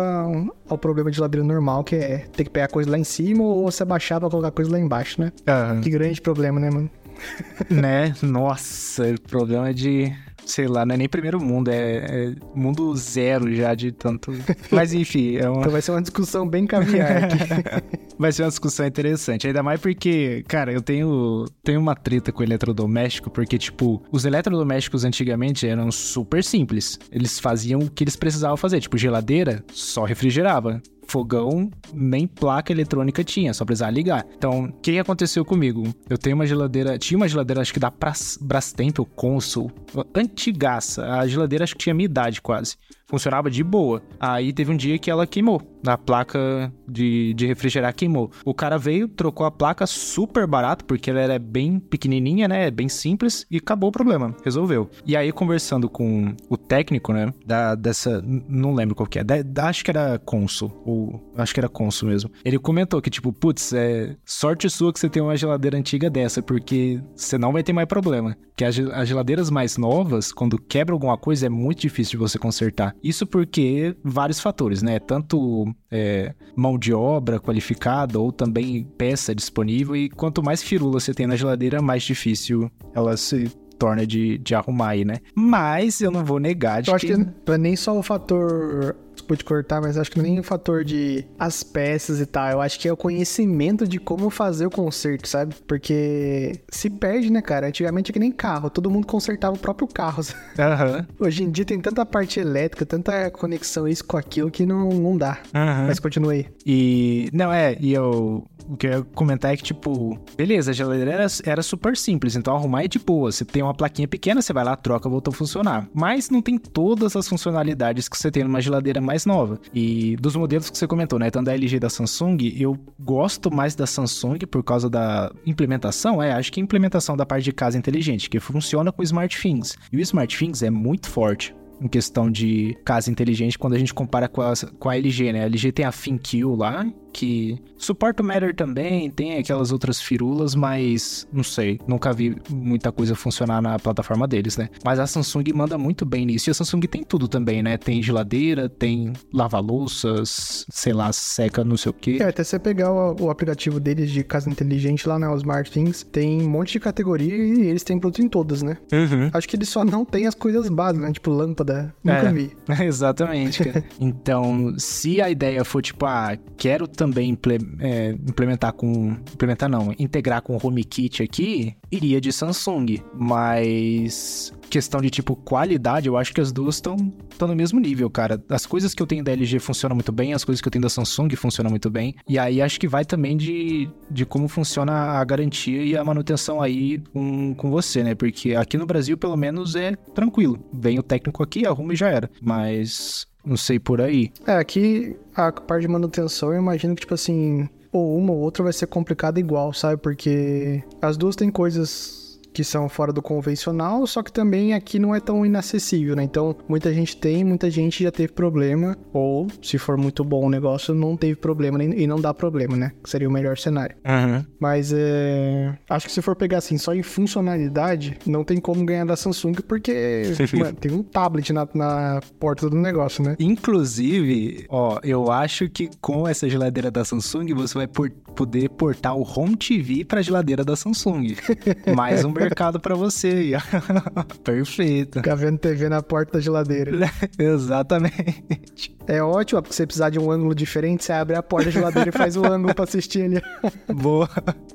[0.69, 3.71] ao problema de geladeira normal, que é ter que pegar coisa lá em cima ou
[3.71, 5.33] você abaixar pra colocar coisa lá embaixo, né?
[5.47, 5.81] Uhum.
[5.81, 6.91] Que grande problema, né, mano?
[7.71, 8.15] né?
[8.23, 10.13] Nossa, o problema é de
[10.45, 14.33] sei lá, não é nem primeiro mundo, é, é mundo zero já de tanto.
[14.71, 15.61] Mas enfim, é uma...
[15.61, 17.39] Então vai ser uma discussão bem caviar aqui.
[18.19, 19.47] vai ser uma discussão interessante.
[19.47, 24.25] Ainda mais porque, cara, eu tenho, tenho uma treta com o eletrodoméstico, porque, tipo, os
[24.25, 26.99] eletrodomésticos antigamente eram super simples.
[27.11, 28.81] Eles faziam o que eles precisavam fazer.
[28.81, 34.27] Tipo, geladeira só refrigerava fogão nem placa eletrônica tinha, só precisava ligar.
[34.37, 35.83] Então, o que aconteceu comigo?
[36.09, 37.93] Eu tenho uma geladeira, tinha uma geladeira, acho que da
[38.41, 39.71] Brastemp ou Consul,
[40.15, 41.07] antigaça.
[41.07, 42.77] A geladeira acho que tinha minha idade quase
[43.13, 44.03] funcionava de boa.
[44.19, 45.61] Aí teve um dia que ela queimou.
[45.87, 48.31] A placa de, de refrigerar queimou.
[48.45, 52.71] O cara veio, trocou a placa super barato, porque ela era bem pequenininha, né?
[52.71, 54.35] Bem simples, e acabou o problema.
[54.45, 54.89] Resolveu.
[55.07, 57.33] E aí, conversando com o técnico, né?
[57.45, 58.23] Da, dessa.
[58.23, 59.25] Não lembro qual que é.
[59.25, 60.73] Da, da, acho que era Consul.
[60.85, 61.33] Ou.
[61.37, 62.31] Acho que era Consul mesmo.
[62.45, 66.43] Ele comentou que, tipo, putz, é sorte sua que você tem uma geladeira antiga dessa,
[66.43, 68.37] porque você não vai ter mais problema.
[68.57, 72.39] Que as, as geladeiras mais novas, quando quebra alguma coisa, é muito difícil de você
[72.39, 72.95] consertar.
[73.03, 74.99] Isso porque vários fatores, né?
[74.99, 79.97] Tanto é, mão de obra qualificada ou também peça disponível.
[79.97, 84.55] E quanto mais firula você tem na geladeira, mais difícil ela se torna de, de
[84.55, 85.17] arrumar aí, né?
[85.35, 87.07] Mas eu não vou negar de eu que...
[87.07, 90.39] acho que não é nem só o fator desculpa te cortar, mas acho que nem
[90.39, 92.51] o fator de as peças e tal.
[92.51, 95.55] Eu acho que é o conhecimento de como fazer o conserto, sabe?
[95.67, 97.69] Porque se perde, né, cara?
[97.69, 100.23] Antigamente é que nem carro, todo mundo consertava o próprio carro.
[100.63, 101.27] Uhum.
[101.27, 105.17] Hoje em dia tem tanta parte elétrica, tanta conexão isso com aquilo que não, não
[105.17, 105.39] dá.
[105.55, 105.87] Uhum.
[105.87, 106.47] Mas continue aí.
[106.65, 107.29] E.
[107.33, 108.47] Não, é, e eu.
[108.69, 112.37] O que eu ia comentar é que, tipo, beleza, a geladeira era, era super simples,
[112.37, 113.31] então arrumar é de boa.
[113.31, 115.89] Você tem uma plaquinha pequena, você vai lá, troca, voltou a funcionar.
[115.95, 119.61] Mas não tem todas as funcionalidades que você tem numa geladeira mais nova.
[119.75, 121.31] E dos modelos que você comentou, né?
[121.31, 126.23] Tanto da LG e da Samsung, eu gosto mais da Samsung por causa da implementação.
[126.23, 129.77] É, acho que a implementação da parte de casa inteligente, que funciona com o SmartThings.
[129.93, 134.29] E o SmartThings é muito forte em questão de casa inteligente quando a gente compara
[134.29, 135.43] com a, com a LG, né?
[135.43, 140.55] A LG tem a ThinQ lá, que suporta o Matter também, tem aquelas outras firulas,
[140.55, 144.69] mas não sei, nunca vi muita coisa funcionar na plataforma deles, né?
[144.85, 146.49] Mas a Samsung manda muito bem nisso.
[146.49, 147.77] E a Samsung tem tudo também, né?
[147.77, 152.19] Tem geladeira, tem lava-louças, sei lá, seca, não sei o quê.
[152.21, 155.29] É, até você pegar o, o, aplicativo deles de casa inteligente lá, né?
[155.29, 158.79] Os SmartThings, tem um monte de categoria e eles têm produto em todas, né?
[158.93, 159.31] Uhum.
[159.33, 161.13] Acho que eles só não têm as coisas básicas, né?
[161.13, 161.62] Tipo lâmpada.
[162.03, 162.53] Nunca é, vi.
[162.85, 163.85] Exatamente, cara.
[164.01, 167.39] então, se a ideia for tipo, ah, quero também
[167.81, 169.17] é, implementar com.
[169.33, 172.99] Implementar não, integrar com o HomeKit aqui, iria de Samsung.
[173.15, 176.97] Mas questão de tipo qualidade, eu acho que as duas estão
[177.39, 178.43] no mesmo nível, cara.
[178.49, 180.83] As coisas que eu tenho da LG funcionam muito bem, as coisas que eu tenho
[180.83, 182.15] da Samsung funcionam muito bem.
[182.27, 186.63] E aí acho que vai também de, de como funciona a garantia e a manutenção
[186.63, 188.15] aí com, com você, né?
[188.15, 190.59] Porque aqui no Brasil, pelo menos, é tranquilo.
[190.73, 192.31] Vem o técnico aqui, arruma e já era.
[192.41, 194.33] Mas não sei por aí.
[194.47, 198.63] É, aqui a parte de manutenção, eu imagino que, tipo assim, ou uma ou outra
[198.63, 200.01] vai ser complicada igual, sabe?
[200.01, 202.22] Porque as duas têm coisas
[202.53, 206.23] que são fora do convencional, só que também aqui não é tão inacessível, né?
[206.23, 210.51] Então, muita gente tem, muita gente já teve problema, ou se for muito bom o
[210.51, 212.93] negócio, não teve problema e não dá problema, né?
[213.03, 213.97] Que seria o melhor cenário.
[214.05, 214.45] Uhum.
[214.61, 215.77] Mas é.
[215.89, 219.55] Acho que se for pegar assim, só em funcionalidade, não tem como ganhar da Samsung,
[219.67, 220.25] porque
[220.59, 223.37] mano, tem um tablet na, na porta do negócio, né?
[223.39, 229.17] Inclusive, ó, eu acho que com essa geladeira da Samsung, você vai por, poder portar
[229.17, 231.37] o Home TV pra geladeira da Samsung.
[231.95, 233.53] Mais um mercado para você aí.
[234.45, 235.19] Perfeito.
[235.19, 236.93] Ficar vendo TV na porta da geladeira.
[237.39, 238.97] Exatamente.
[239.07, 242.09] É ótimo, porque você precisar de um ângulo diferente, você abre a porta da geladeira
[242.09, 243.43] e faz o ângulo pra assistir ali.
[243.93, 244.29] Boa.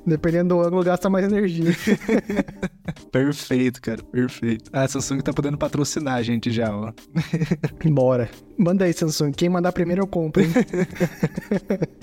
[0.06, 1.72] Dependendo do ângulo, gasta mais energia.
[3.10, 4.70] perfeito, cara, perfeito.
[4.72, 6.92] A Samsung tá podendo patrocinar a gente já, ó.
[7.90, 8.28] Bora.
[8.56, 9.32] Manda aí, Samsung.
[9.32, 10.50] Quem mandar primeiro eu compro, hein?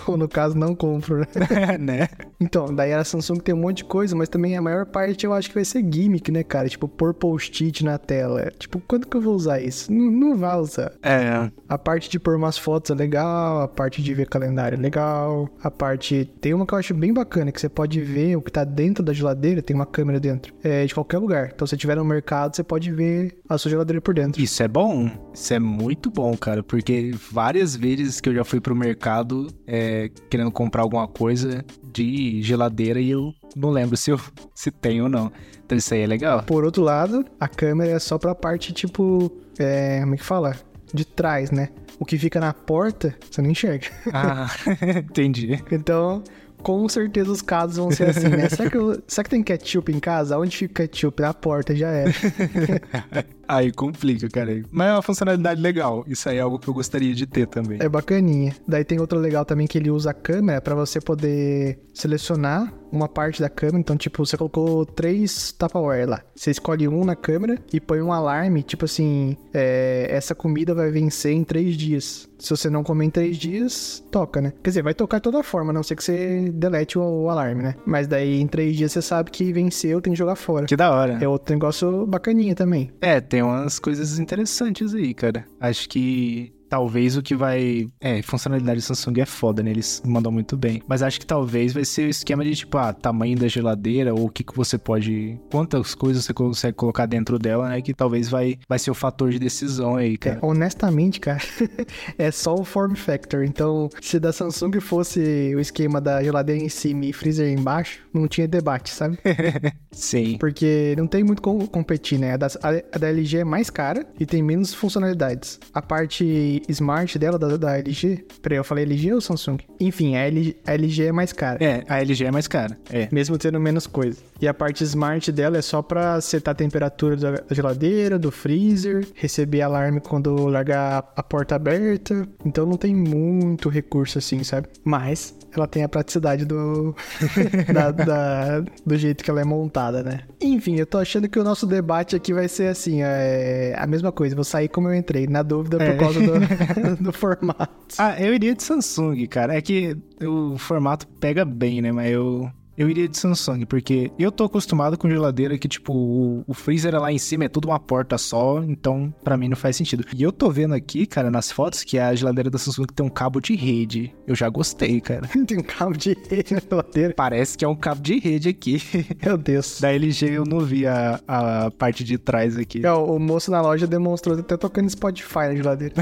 [0.07, 1.77] Ou no caso, não compro, né?
[1.77, 2.09] né?
[2.39, 5.33] Então, daí a Samsung tem um monte de coisa, mas também a maior parte eu
[5.33, 6.69] acho que vai ser gimmick, né, cara?
[6.69, 8.51] Tipo, pôr post-it na tela.
[8.57, 9.91] Tipo, quando que eu vou usar isso?
[9.91, 10.93] Não, não vai usar.
[11.03, 11.51] É.
[11.67, 15.49] A parte de pôr umas fotos é legal, a parte de ver calendário é legal,
[15.61, 16.29] a parte.
[16.39, 19.03] Tem uma que eu acho bem bacana, que você pode ver o que tá dentro
[19.03, 20.53] da geladeira, tem uma câmera dentro.
[20.63, 21.51] É de qualquer lugar.
[21.53, 24.41] Então, se você estiver no mercado, você pode ver a sua geladeira por dentro.
[24.41, 25.09] Isso é bom.
[25.33, 26.63] Isso é muito bom, cara.
[26.63, 32.41] Porque várias vezes que eu já fui pro mercado é, querendo comprar alguma coisa de
[32.41, 34.19] geladeira e eu não lembro se eu
[34.53, 35.31] se tem ou não.
[35.65, 36.43] Então isso aí é legal.
[36.43, 39.31] Por outro lado, a câmera é só pra parte, tipo.
[39.57, 40.55] É, como é que fala?
[40.93, 41.69] De trás, né?
[41.99, 43.87] O que fica na porta, você não enxerga.
[44.13, 44.47] Ah,
[44.99, 45.63] entendi.
[45.71, 46.23] Então,
[46.61, 48.49] com certeza os casos vão ser assim, né?
[48.49, 50.37] Será que, eu, será que tem ketchup em casa?
[50.37, 51.21] Onde fica ketchup?
[51.21, 52.11] Na porta, já era.
[53.47, 54.61] Aí complica, cara.
[54.71, 56.03] Mas é uma funcionalidade legal.
[56.07, 57.79] Isso aí é algo que eu gostaria de ter também.
[57.81, 58.55] É bacaninha.
[58.67, 63.07] Daí tem outro legal também que ele usa a câmera para você poder selecionar uma
[63.07, 63.79] parte da câmera.
[63.79, 66.21] Então, tipo, você colocou três Tupperware lá.
[66.35, 70.89] Você escolhe um na câmera e põe um alarme, tipo assim, é, essa comida vai
[70.91, 72.29] vencer em três dias.
[72.37, 74.53] Se você não comer em três dias, toca, né?
[74.61, 77.29] Quer dizer, vai tocar de toda forma, a não ser que você delete o, o
[77.29, 77.75] alarme, né?
[77.85, 80.65] Mas daí em três dias você sabe que venceu, tem que jogar fora.
[80.65, 81.17] Que da hora.
[81.21, 82.91] É outro negócio bacaninha também.
[83.01, 85.45] É, tem umas coisas interessantes aí, cara.
[85.59, 87.87] Acho que talvez o que vai.
[88.01, 89.71] É, funcionalidade do Samsung é foda, né?
[89.71, 90.81] Eles mandam muito bem.
[90.85, 94.25] Mas acho que talvez vai ser o esquema de tipo, ah, tamanho da geladeira, ou
[94.25, 95.39] o que, que você pode.
[95.49, 97.81] Quantas coisas você consegue colocar dentro dela, né?
[97.81, 100.39] Que talvez vai, vai ser o fator de decisão aí, cara.
[100.41, 101.39] É, honestamente, cara,
[102.19, 103.45] é só o form factor.
[103.45, 108.27] Então, se da Samsung fosse o esquema da geladeira em cima e freezer embaixo, não
[108.27, 109.17] tinha debate, sabe?
[109.91, 110.37] Sim.
[110.37, 112.33] Porque não tem muito como competir, né?
[112.33, 112.47] A da,
[112.91, 115.57] a da LG é mais cara e tem menos funcionalidades.
[115.73, 118.25] A parte smart dela, da, da LG.
[118.41, 119.57] Peraí, eu falei LG ou Samsung?
[119.79, 121.63] Enfim, a LG, a LG é mais cara.
[121.63, 122.77] É, a LG é mais cara.
[122.89, 123.07] É.
[123.11, 124.19] Mesmo tendo menos coisa.
[124.41, 129.07] E a parte smart dela é só pra setar a temperatura da geladeira, do freezer,
[129.15, 132.27] receber alarme quando largar a porta aberta.
[132.45, 134.67] Então não tem muito recurso assim, sabe?
[134.83, 136.95] Mas ela tem a praticidade do,
[137.73, 140.21] da, da, do jeito que ela é montada, né?
[140.41, 144.11] Enfim, eu tô achando que o nosso debate aqui vai ser assim, é a mesma
[144.11, 144.35] coisa.
[144.35, 145.95] Vou sair como eu entrei, na dúvida por é.
[145.95, 147.95] causa do, do formato.
[147.97, 149.55] Ah, eu iria de Samsung, cara.
[149.55, 151.91] É que o formato pega bem, né?
[151.91, 156.43] Mas eu eu iria de Samsung, porque eu tô acostumado com geladeira que, tipo, o,
[156.47, 159.55] o freezer é lá em cima é tudo uma porta só, então para mim não
[159.55, 160.05] faz sentido.
[160.13, 163.09] E eu tô vendo aqui, cara, nas fotos, que a geladeira da Samsung tem um
[163.09, 164.13] cabo de rede.
[164.27, 165.27] Eu já gostei, cara.
[165.47, 167.13] tem um cabo de rede na geladeira?
[167.15, 168.81] Parece que é um cabo de rede aqui.
[169.23, 169.79] Meu Deus.
[169.79, 172.85] Da LG eu não vi a, a parte de trás aqui.
[172.85, 175.95] É, o, o moço na loja demonstrou até tocando Spotify na geladeira.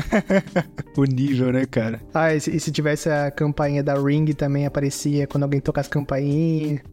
[0.98, 2.02] o nível, né, cara?
[2.14, 5.90] Ah, e se, e se tivesse a campainha da Ring também aparecia quando alguém tocasse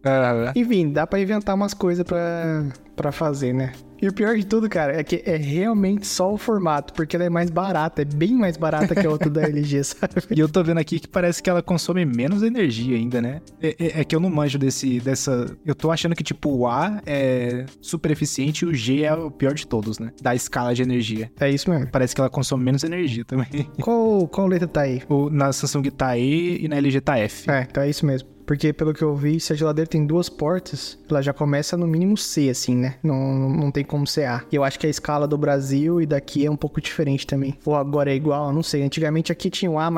[0.05, 3.73] ah, Enfim, dá pra inventar umas coisas pra, pra fazer, né?
[4.03, 7.27] E o pior de tudo, cara, é que é realmente só o formato, porque ela
[7.27, 10.15] é mais barata, é bem mais barata que a outra da LG, sabe?
[10.35, 13.43] E eu tô vendo aqui que parece que ela consome menos energia ainda, né?
[13.61, 15.55] É, é, é, que eu não manjo desse, dessa...
[15.67, 19.31] Eu tô achando que, tipo, o A é super eficiente e o G é o
[19.31, 20.13] pior de todos, né?
[20.23, 21.31] Da escala de energia.
[21.39, 21.89] É isso mesmo.
[21.89, 23.69] Parece que ela consome menos energia também.
[23.83, 25.03] Qual, qual letra tá aí?
[25.11, 27.51] O, na Samsung tá E e na LG tá F.
[27.51, 28.29] É, então é isso mesmo.
[28.51, 31.87] Porque, pelo que eu vi, se a geladeira tem duas portas, ela já começa no
[31.87, 32.97] mínimo C, assim, né?
[33.01, 34.43] Não, não tem como ser A.
[34.51, 37.57] E eu acho que a escala do Brasil e daqui é um pouco diferente também.
[37.65, 38.83] Ou agora é igual, não sei.
[38.83, 39.89] Antigamente aqui tinha o A,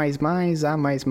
[0.65, 1.07] A, mais,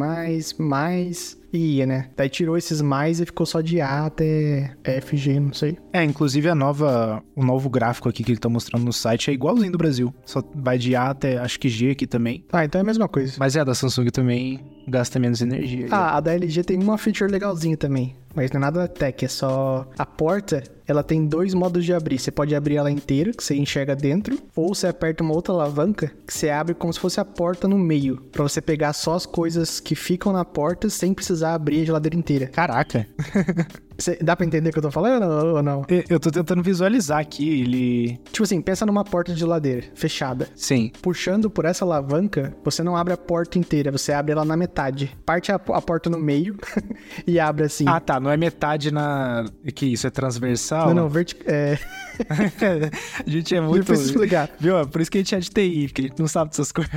[0.59, 2.09] mais e ia, né?
[2.15, 5.77] Daí tirou esses mais e ficou só de A até FG, não sei.
[5.93, 9.33] É, inclusive a nova, o novo gráfico aqui que ele tá mostrando no site é
[9.33, 10.13] igualzinho do Brasil.
[10.25, 12.45] Só vai de A até acho que G aqui também.
[12.51, 13.35] Ah, então é a mesma coisa.
[13.37, 15.87] Mas é, a da Samsung também gasta menos energia.
[15.91, 18.15] Ah, a da LG tem uma feature legalzinha também.
[18.33, 22.19] Mas não é nada tech, é só a porta ela tem dois modos de abrir.
[22.19, 26.11] Você pode abrir ela inteira, que você enxerga dentro, ou você aperta uma outra alavanca,
[26.27, 29.25] que você abre como se fosse a porta no meio, para você pegar só as
[29.25, 32.47] coisas que ficam na porta sem precisar abrir a geladeira inteira.
[32.47, 33.07] Caraca.
[34.01, 35.23] Cê, dá pra entender o que eu tô falando
[35.55, 35.85] ou não?
[36.09, 38.19] Eu tô tentando visualizar aqui, ele...
[38.31, 40.47] Tipo assim, pensa numa porta de geladeira, fechada.
[40.55, 40.91] Sim.
[41.01, 45.15] Puxando por essa alavanca, você não abre a porta inteira, você abre ela na metade.
[45.25, 46.57] Parte a, a porta no meio
[47.27, 47.85] e abre assim.
[47.87, 48.19] Ah, tá.
[48.19, 49.45] Não é metade na...
[49.75, 50.87] Que isso, é transversal?
[50.87, 51.43] Não, não, vertical...
[51.47, 51.77] É...
[53.25, 53.85] a gente é muito...
[53.85, 54.49] Preciso explicar.
[54.59, 54.87] Viu?
[54.87, 56.91] Por isso que a gente é de TI, porque a gente não sabe dessas coisas.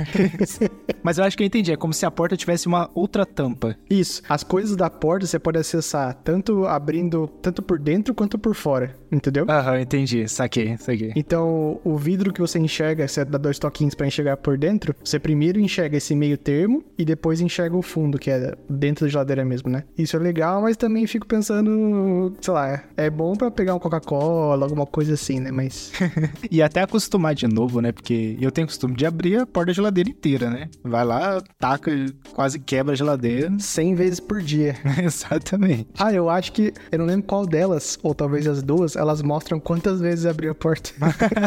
[1.03, 1.71] Mas eu acho que eu entendi.
[1.71, 3.75] É como se a porta tivesse uma outra tampa.
[3.89, 4.21] Isso.
[4.27, 8.55] As coisas da porta você pode acessar tanto abrir abrindo tanto por dentro quanto por
[8.55, 9.45] fora, entendeu?
[9.49, 10.27] Aham, entendi.
[10.27, 11.11] Saquei, saquei.
[11.15, 15.19] Então, o vidro que você enxerga, você dá dois toquinhos pra enxergar por dentro, você
[15.19, 19.43] primeiro enxerga esse meio termo e depois enxerga o fundo, que é dentro da geladeira
[19.43, 19.83] mesmo, né?
[19.97, 24.65] Isso é legal, mas também fico pensando, sei lá, é bom pra pegar um Coca-Cola,
[24.65, 25.51] alguma coisa assim, né?
[25.51, 25.91] Mas.
[26.49, 27.91] e até acostumar de novo, né?
[27.91, 30.69] Porque eu tenho costume de abrir a porta da geladeira inteira, né?
[30.83, 31.91] Vai lá, taca,
[32.33, 33.51] quase quebra a geladeira.
[33.59, 34.75] 100 vezes por dia.
[35.03, 35.87] Exatamente.
[35.97, 36.73] Ah, eu acho que.
[36.91, 40.55] Eu não lembro qual delas, ou talvez as duas, elas mostram quantas vezes abriu a
[40.55, 40.91] porta.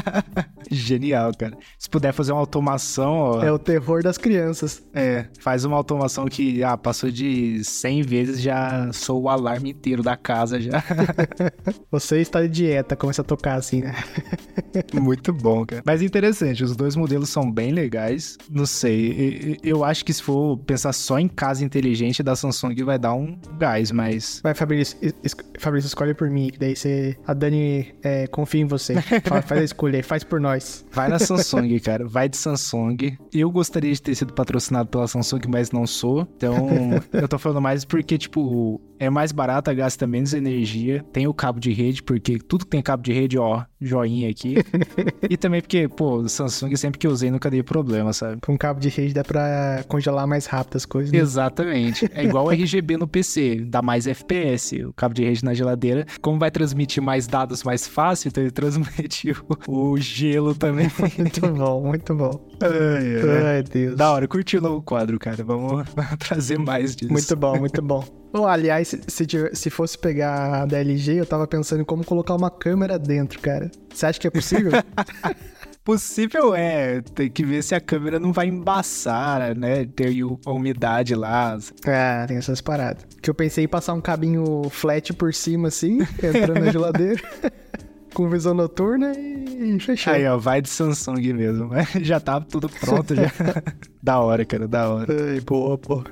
[0.71, 1.57] Genial, cara.
[1.79, 3.43] Se puder fazer uma automação, ó.
[3.43, 4.83] É o terror das crianças.
[4.95, 10.03] É, faz uma automação que, ah, passou de 100 vezes, já sou o alarme inteiro
[10.03, 10.83] da casa já.
[11.91, 13.95] Você está de dieta, começa a tocar assim, né?
[14.93, 15.83] Muito bom, cara.
[15.85, 18.37] Mas interessante, os dois modelos são bem legais.
[18.51, 22.99] Não sei, eu acho que se for pensar só em casa inteligente da Samsung vai
[22.99, 24.41] dar um gás, mas.
[24.43, 27.17] Vai, Fabrício, es Fabrício escolhe por mim, que daí você.
[27.27, 28.95] A Dani é, confia em você.
[29.45, 30.85] faz a escolha, faz por nós.
[30.93, 32.07] Vai na Samsung, cara.
[32.07, 33.17] Vai de Samsung.
[33.33, 36.29] Eu gostaria de ter sido patrocinado pela Samsung, mas não sou.
[36.37, 36.69] Então,
[37.13, 41.59] eu tô falando mais porque, tipo, é mais barata, gasta menos energia, tem o cabo
[41.61, 44.57] de rede, porque tudo que tem cabo de rede, ó, joinha aqui.
[45.29, 48.41] e também porque, pô, Samsung sempre que eu usei nunca dei problema, sabe?
[48.41, 51.13] Com cabo de rede dá pra congelar mais rápido as coisas.
[51.13, 51.19] Né?
[51.19, 52.11] Exatamente.
[52.13, 54.85] É igual o RGB no PC, dá mais FPS.
[54.85, 58.51] O cabo de rede na geladeira, como vai transmitir mais dados mais fácil, então ele
[58.51, 59.33] transmite
[59.67, 60.91] o, o gelo também.
[61.19, 62.49] muito bom, muito bom.
[62.61, 63.47] Ai, ai.
[63.57, 63.97] ai, Deus.
[63.97, 65.43] Da hora, curtiu o quadro, cara.
[65.45, 65.85] Vamos
[66.19, 67.13] trazer mais disso.
[67.13, 68.05] Muito bom, muito bom.
[68.33, 72.51] Oh, aliás, se, se fosse pegar a DLG, eu tava pensando em como colocar uma
[72.51, 73.71] câmera dentro, cara.
[73.93, 74.73] Você acha que é possível?
[75.89, 77.01] Possível é.
[77.01, 79.87] Tem que ver se a câmera não vai embaçar, né?
[79.87, 81.59] Ter a umidade lá.
[81.87, 83.07] Ah, tem essas paradas.
[83.23, 87.23] Que eu pensei em passar um cabinho flat por cima, assim, entrando na geladeira.
[88.13, 90.13] com visão noturna e fechou.
[90.13, 91.71] Aí, ó, vai de Samsung mesmo.
[92.03, 93.33] já tá tudo pronto, já.
[94.03, 95.07] da hora, cara, da hora.
[95.11, 96.05] Ai, boa, pô.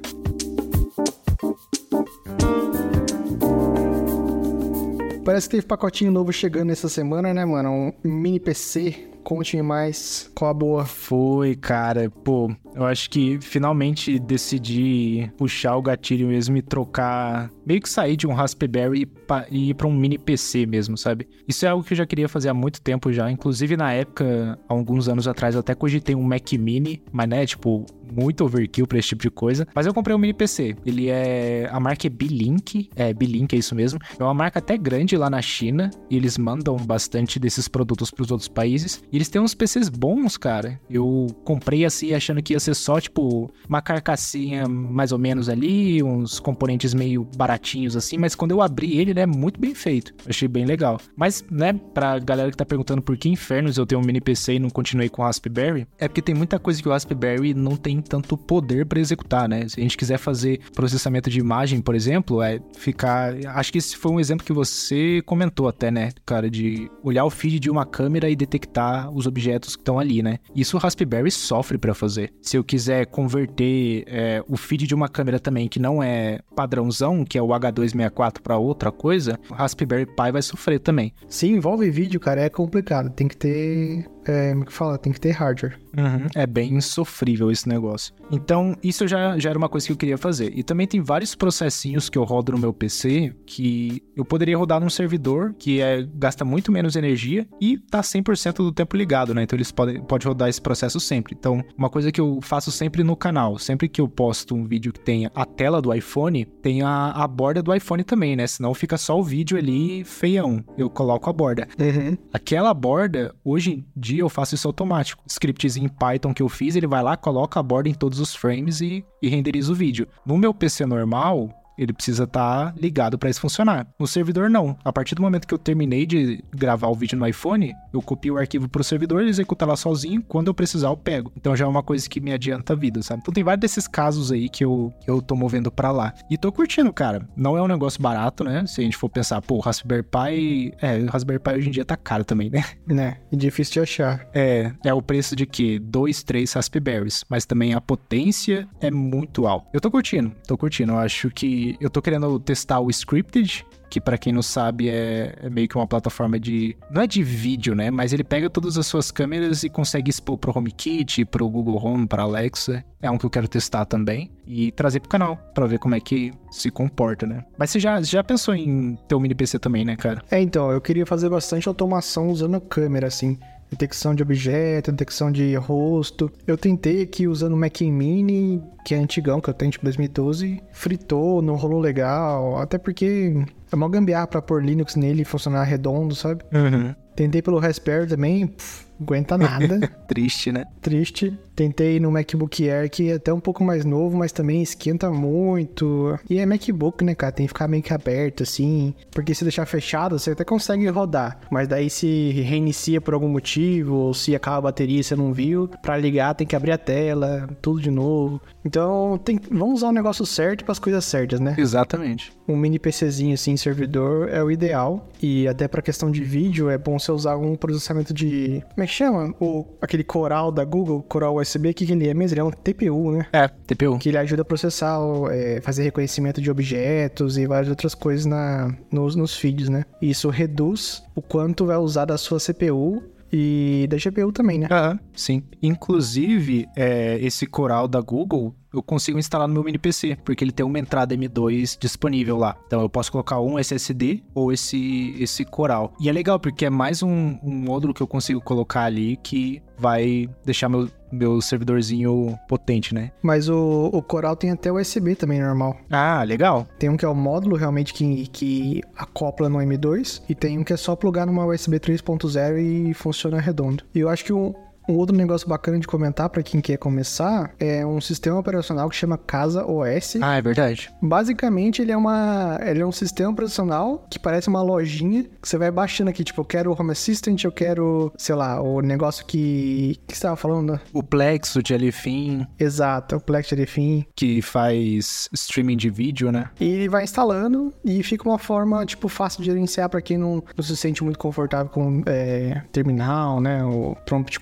[5.22, 7.92] Parece que teve pacotinho novo chegando essa semana, né, mano?
[8.04, 10.84] Um mini PC Conte-me mais qual a boa.
[10.84, 12.08] Foi, cara.
[12.08, 17.50] Pô, eu acho que finalmente decidi puxar o gatilho mesmo e trocar.
[17.66, 19.08] Meio que sair de um Raspberry
[19.50, 21.26] e ir pra um mini PC mesmo, sabe?
[21.48, 23.28] Isso é algo que eu já queria fazer há muito tempo já.
[23.28, 27.44] Inclusive, na época, há alguns anos atrás, eu até cogitei um Mac Mini, mas né,
[27.44, 29.66] tipo, muito overkill pra esse tipo de coisa.
[29.74, 30.76] Mas eu comprei um mini PC.
[30.84, 31.68] Ele é.
[31.72, 32.90] A marca é B-Link.
[32.94, 33.98] É, B-Link é isso mesmo.
[34.18, 35.90] É uma marca até grande lá na China.
[36.10, 39.02] E eles mandam bastante desses produtos pros outros países.
[39.10, 40.80] E eles têm uns PCs bons, cara.
[40.88, 46.02] Eu comprei assim, achando que ia ser só, tipo, uma carcassinha mais ou menos ali,
[46.02, 50.14] uns componentes meio baratinhos assim, mas quando eu abri ele, ele é muito bem feito.
[50.28, 51.00] Achei bem legal.
[51.16, 54.54] Mas, né, pra galera que tá perguntando por que infernos eu tenho um mini PC
[54.54, 57.76] e não continuei com o Raspberry, é porque tem muita coisa que o Raspberry não
[57.76, 59.68] tem tanto poder para executar, né?
[59.68, 63.34] Se a gente quiser fazer processamento de imagem, por exemplo, é ficar.
[63.46, 67.30] Acho que esse foi um exemplo que você comentou até, né, cara, de olhar o
[67.30, 70.38] feed de uma câmera e detectar os objetos que estão ali, né?
[70.54, 72.32] Isso o Raspberry sofre para fazer.
[72.40, 77.24] Se eu quiser converter é, o feed de uma câmera também que não é padrãozão,
[77.24, 81.12] que é o H264 para outra coisa, o Raspberry Pi vai sofrer também.
[81.28, 83.10] Se envolve vídeo, cara, é complicado.
[83.10, 84.98] Tem que ter é, que fala?
[84.98, 85.78] Tem que ter hardware.
[85.96, 86.26] Uhum.
[86.34, 88.14] É bem insofrível esse negócio.
[88.30, 90.52] Então, isso já, já era uma coisa que eu queria fazer.
[90.54, 94.80] E também tem vários processinhos que eu rodo no meu PC que eu poderia rodar
[94.80, 99.42] num servidor que é, gasta muito menos energia e tá 100% do tempo ligado, né?
[99.42, 101.34] Então eles podem pode rodar esse processo sempre.
[101.38, 104.92] Então, uma coisa que eu faço sempre no canal, sempre que eu posto um vídeo
[104.92, 108.46] que tenha a tela do iPhone, tem a, a borda do iPhone também, né?
[108.46, 110.64] Senão fica só o vídeo ali feião.
[110.76, 111.68] Eu coloco a borda.
[111.78, 112.16] Uhum.
[112.32, 115.22] Aquela borda, hoje em dia, dia eu faço isso automático.
[115.26, 118.34] Scriptzinho em Python que eu fiz, ele vai lá, coloca a borda em todos os
[118.34, 120.08] frames e, e renderiza o vídeo.
[120.24, 123.86] No meu PC normal, ele precisa estar tá ligado para isso funcionar.
[123.98, 124.76] No servidor, não.
[124.84, 128.34] A partir do momento que eu terminei de gravar o vídeo no iPhone, eu copio
[128.34, 130.22] o arquivo pro servidor, ele executa lá sozinho.
[130.22, 131.32] Quando eu precisar, eu pego.
[131.36, 133.20] Então já é uma coisa que me adianta a vida, sabe?
[133.22, 136.14] Então tem vários desses casos aí que eu, que eu tô movendo para lá.
[136.30, 137.28] E tô curtindo, cara.
[137.36, 138.64] Não é um negócio barato, né?
[138.66, 140.74] Se a gente for pensar, pô, Raspberry Pi.
[140.80, 142.64] É, o Raspberry Pi hoje em dia tá caro também, né?
[142.86, 143.18] Né?
[143.30, 144.26] E difícil de achar.
[144.32, 145.78] É, é o preço de que?
[145.78, 147.24] Dois, três Raspberries.
[147.28, 149.68] Mas também a potência é muito alta.
[149.72, 150.92] Eu tô curtindo, tô curtindo.
[150.92, 155.34] Eu acho que Eu tô querendo testar o Scripted, que para quem não sabe é,
[155.40, 156.76] é, meio que uma plataforma de.
[156.90, 157.90] Não é de vídeo, né?
[157.90, 162.06] Mas ele pega todas as suas câmeras e consegue expor pro HomeKit, pro Google Home,
[162.06, 162.84] pra Alexa.
[163.00, 164.30] É um que eu quero testar também.
[164.46, 167.44] E trazer pro canal, pra ver como é que se comporta, né?
[167.58, 170.22] Mas você já, já pensou em ter um mini PC também, né, cara?
[170.30, 173.38] É, então, eu queria fazer bastante automação usando a câmera, assim
[173.70, 176.30] detecção de objeto, detecção de rosto.
[176.46, 180.62] Eu tentei aqui usando o Mac Mini, que é antigão, que eu tenho tipo 2012,
[180.72, 183.34] fritou, não rolou legal, até porque
[183.70, 186.44] é uma gambiarra pra pôr Linux nele e funcionar redondo, sabe?
[186.52, 186.94] Uhum.
[187.14, 189.80] Tentei pelo Raspberry também, pff, aguenta nada.
[190.06, 190.64] Triste, né?
[190.80, 191.36] Triste.
[191.56, 196.18] Tentei no MacBook Air, que é até um pouco mais novo, mas também esquenta muito.
[196.28, 197.32] E é MacBook, né, cara?
[197.32, 198.94] Tem que ficar meio que aberto, assim.
[199.10, 201.40] Porque se deixar fechado, você até consegue rodar.
[201.50, 205.32] Mas daí se reinicia por algum motivo, ou se acaba a bateria e você não
[205.32, 208.40] viu, pra ligar tem que abrir a tela, tudo de novo.
[208.64, 209.40] Então, tem...
[209.50, 211.54] vamos usar o negócio certo para as coisas certas, né?
[211.56, 212.32] Exatamente.
[212.46, 215.08] Um mini PCzinho assim, servidor, é o ideal.
[215.22, 218.62] E até pra questão de vídeo, é bom você usar algum processamento de.
[218.74, 219.34] Como é que chama?
[219.40, 222.34] O, aquele coral da Google, coral USB, o que, que ele é mesmo?
[222.34, 223.26] Ele é um TPU, né?
[223.32, 223.98] É, TPU.
[223.98, 224.98] Que ele ajuda a processar,
[225.30, 229.84] é, fazer reconhecimento de objetos e várias outras coisas na, nos, nos feeds, né?
[230.02, 234.68] Isso reduz o quanto vai usar da sua CPU e da GPU também, né?
[234.70, 235.42] Ah, sim.
[235.62, 240.52] Inclusive, é, esse coral da Google, eu consigo instalar no meu mini PC, porque ele
[240.52, 242.56] tem uma entrada M2 disponível lá.
[242.66, 245.92] Então eu posso colocar um SSD ou esse, esse coral.
[246.00, 249.62] E é legal, porque é mais um, um módulo que eu consigo colocar ali que
[249.78, 253.12] vai deixar meu, meu servidorzinho potente, né?
[253.22, 255.76] Mas o, o Coral tem até USB também normal.
[255.90, 256.66] Ah, legal.
[256.78, 260.64] Tem um que é o módulo realmente que, que acopla no M2 e tem um
[260.64, 263.84] que é só plugar numa USB 3.0 e funciona redondo.
[263.94, 264.54] E eu acho que um,
[264.88, 268.96] um outro negócio bacana de comentar para quem quer começar é um sistema operacional que
[268.96, 270.16] chama Casa OS.
[270.20, 270.90] Ah, é verdade.
[271.02, 275.58] Basicamente, ele é uma, ele é um sistema operacional que parece uma lojinha que você
[275.58, 279.24] vai baixando aqui, tipo, eu quero o Home Assistant, eu quero, sei lá, o negócio
[279.24, 280.80] que que você tava falando?
[280.92, 282.46] O Plex, o Jellyfin.
[282.58, 286.50] Exato, o Plex Jellyfin que faz streaming de vídeo, né?
[286.60, 290.42] E ele vai instalando e fica uma forma, tipo, fácil de gerenciar para quem não,
[290.56, 294.38] não se sente muito confortável com é, terminal, né, o prompt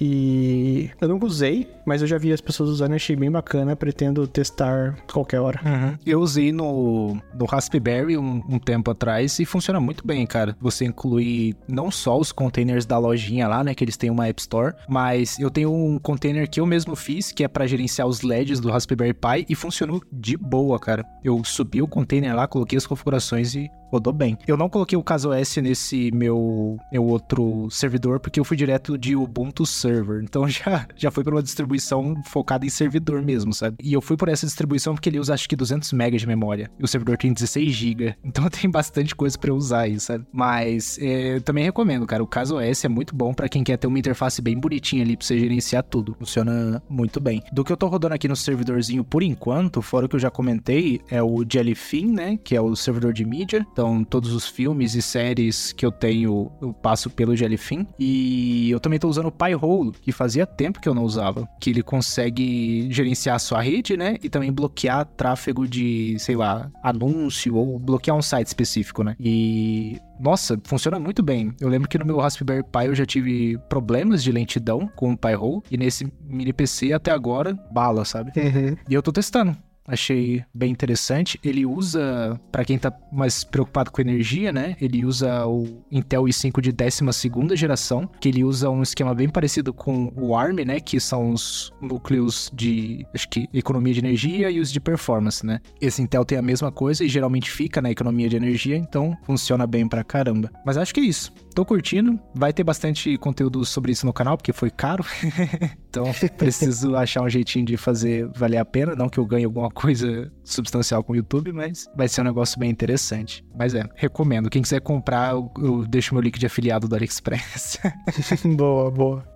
[0.00, 3.76] e eu nunca usei, mas eu já vi as pessoas usando e achei bem bacana.
[3.76, 5.60] Pretendo testar qualquer hora.
[5.64, 5.98] Uhum.
[6.04, 10.56] Eu usei no, no Raspberry um, um, tempo atrás e funciona muito bem, cara.
[10.60, 14.40] Você inclui não só os containers da lojinha lá, né, que eles têm uma App
[14.40, 18.22] Store, mas eu tenho um container que eu mesmo fiz, que é para gerenciar os
[18.22, 21.04] LEDs do Raspberry Pi e funcionou de boa, cara.
[21.22, 24.36] Eu subi o container lá, coloquei as configurações e rodou bem.
[24.46, 29.16] Eu não coloquei o CaseOS nesse meu, meu outro servidor, porque eu fui direto de
[29.16, 30.22] Ubuntu Server.
[30.22, 33.76] Então já, já foi para uma distribuição focada em servidor mesmo, sabe?
[33.82, 36.70] E eu fui por essa distribuição porque ele usa acho que 200 MB de memória.
[36.78, 38.16] E o servidor tem 16 GB.
[38.36, 40.26] Então tem bastante coisa para usar aí, sabe?
[40.30, 42.22] Mas é, eu também recomendo, cara.
[42.22, 45.24] O CaseOS é muito bom para quem quer ter uma interface bem bonitinha ali pra
[45.26, 46.14] você gerenciar tudo.
[46.18, 47.42] Funciona muito bem.
[47.52, 50.30] Do que eu tô rodando aqui no servidorzinho por enquanto, fora o que eu já
[50.30, 52.36] comentei, é o Jellyfin, né?
[52.36, 53.66] Que é o servidor de mídia.
[53.76, 57.86] Então, todos os filmes e séries que eu tenho, eu passo pelo Jellyfin.
[57.98, 61.46] E eu também tô usando o Pi-hole, que fazia tempo que eu não usava.
[61.60, 64.16] Que ele consegue gerenciar a sua rede, né?
[64.22, 69.14] E também bloquear tráfego de, sei lá, anúncio ou bloquear um site específico, né?
[69.20, 71.52] E nossa, funciona muito bem.
[71.60, 75.18] Eu lembro que no meu Raspberry Pi eu já tive problemas de lentidão com o
[75.18, 78.32] Pi-hole e nesse mini PC até agora, bala, sabe?
[78.40, 78.74] Uhum.
[78.88, 79.54] E eu tô testando
[79.86, 81.38] achei bem interessante.
[81.42, 84.76] Ele usa, para quem tá mais preocupado com energia, né?
[84.80, 89.72] Ele usa o Intel i5 de 12 geração, que ele usa um esquema bem parecido
[89.72, 90.80] com o ARM, né?
[90.80, 95.60] Que são os núcleos de, acho que, economia de energia e os de performance, né?
[95.80, 99.66] Esse Intel tem a mesma coisa e geralmente fica na economia de energia, então funciona
[99.66, 100.50] bem pra caramba.
[100.64, 101.32] Mas acho que é isso.
[101.54, 105.04] Tô curtindo, vai ter bastante conteúdo sobre isso no canal, porque foi caro.
[105.88, 106.04] então
[106.36, 110.32] preciso achar um jeitinho de fazer valer a pena, não que eu ganhe alguma coisa
[110.42, 113.44] substancial com o YouTube, mas vai ser um negócio bem interessante.
[113.54, 114.48] Mas é, recomendo.
[114.48, 117.78] Quem quiser comprar, eu, eu deixo meu link de afiliado do AliExpress.
[118.56, 119.35] boa, boa.